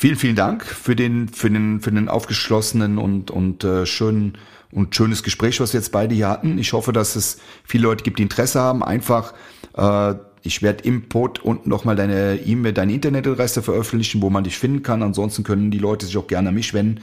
Vielen, 0.01 0.17
vielen 0.17 0.35
Dank 0.35 0.65
für 0.65 0.97
den, 0.97 1.29
für 1.29 1.51
den, 1.51 1.83
für 1.83 1.93
den 1.93 2.09
aufgeschlossenen 2.09 2.97
und, 2.97 3.31
und 3.31 3.65
äh, 3.65 3.85
schönen 3.85 4.39
und 4.73 4.97
schönes 4.97 5.23
Gespräch, 5.23 5.61
was 5.61 5.75
wir 5.75 5.81
jetzt 5.81 5.93
beide 5.93 6.15
hier 6.15 6.31
hatten. 6.31 6.57
Ich 6.57 6.73
hoffe, 6.73 6.95
dass 6.95 7.17
es 7.17 7.39
viele 7.65 7.83
Leute 7.83 8.03
gibt, 8.03 8.19
die 8.19 8.23
Interesse 8.23 8.61
haben. 8.61 8.83
Einfach, 8.83 9.35
äh, 9.77 10.15
ich 10.43 10.63
werde 10.63 10.85
im 10.85 11.09
Pod 11.09 11.41
unten 11.41 11.69
nochmal 11.69 11.97
deine 11.97 12.37
E-Mail, 12.37 12.73
deine 12.73 12.93
Internetadresse 12.93 13.63
veröffentlichen, 13.63 14.23
wo 14.23 14.31
man 14.31 14.45
dich 14.45 14.59
finden 14.59 14.83
kann. 14.83 15.03
Ansonsten 15.03 15.45
können 15.45 15.71
die 15.71 15.79
Leute 15.79 16.07
sich 16.07 16.17
auch 16.17 16.27
gerne 16.27 16.49
an 16.49 16.55
mich 16.55 16.73
wenden. 16.73 17.03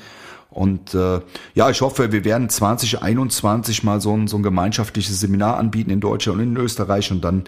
Und 0.50 0.96
äh, 0.96 1.20
ja, 1.54 1.70
ich 1.70 1.82
hoffe, 1.82 2.12
wir 2.12 2.26
werden 2.26 2.50
2021 2.50 3.84
mal 3.84 4.02
so 4.02 4.16
ein, 4.16 4.28
so 4.28 4.38
ein 4.38 4.44
gemeinschaftliches 4.44 5.20
Seminar 5.20 5.58
anbieten 5.58 5.92
in 5.92 6.00
Deutschland 6.00 6.40
und 6.40 6.44
in 6.46 6.58
Österreich. 6.58 7.12
Und 7.12 7.22
dann, 7.24 7.44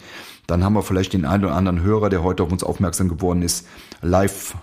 dann 0.48 0.64
haben 0.64 0.74
wir 0.74 0.84
vielleicht 0.84 1.14
den 1.14 1.26
einen 1.26 1.46
oder 1.46 1.56
anderen 1.56 1.82
Hörer, 1.82 2.10
der 2.10 2.24
heute 2.24 2.44
auf 2.44 2.52
uns 2.52 2.64
aufmerksam 2.64 3.10
geworden 3.10 3.42
ist, 3.42 3.66
live 4.02 4.54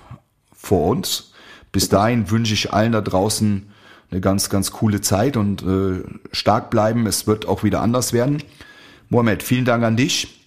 vor 0.54 0.86
uns. 0.86 1.32
Bis 1.72 1.88
dahin 1.88 2.30
wünsche 2.30 2.54
ich 2.54 2.72
allen 2.72 2.92
da 2.92 3.00
draußen 3.00 3.70
eine 4.10 4.20
ganz, 4.20 4.48
ganz 4.48 4.70
coole 4.70 5.00
Zeit 5.00 5.36
und 5.36 5.62
äh, 5.62 6.04
stark 6.30 6.70
bleiben. 6.70 7.06
Es 7.06 7.26
wird 7.26 7.48
auch 7.48 7.64
wieder 7.64 7.80
anders 7.80 8.12
werden. 8.12 8.42
Mohamed, 9.08 9.42
vielen 9.42 9.64
Dank 9.64 9.82
an 9.82 9.96
dich. 9.96 10.45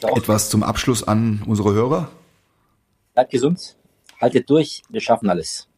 Etwas 0.00 0.50
zum 0.50 0.62
Abschluss 0.62 1.02
an 1.02 1.42
unsere 1.46 1.72
Hörer. 1.72 2.10
Bleibt 3.14 3.30
gesund, 3.30 3.76
haltet 4.20 4.48
durch, 4.48 4.82
wir 4.88 5.00
schaffen 5.00 5.28
alles. 5.28 5.68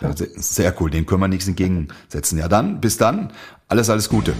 Ja, 0.00 0.14
sehr 0.16 0.80
cool, 0.80 0.90
dem 0.90 1.04
können 1.04 1.20
wir 1.20 1.28
nichts 1.28 1.48
entgegensetzen. 1.48 2.38
Ja 2.38 2.48
dann, 2.48 2.80
bis 2.80 2.96
dann, 2.96 3.32
alles, 3.68 3.90
alles 3.90 4.08
Gute. 4.08 4.34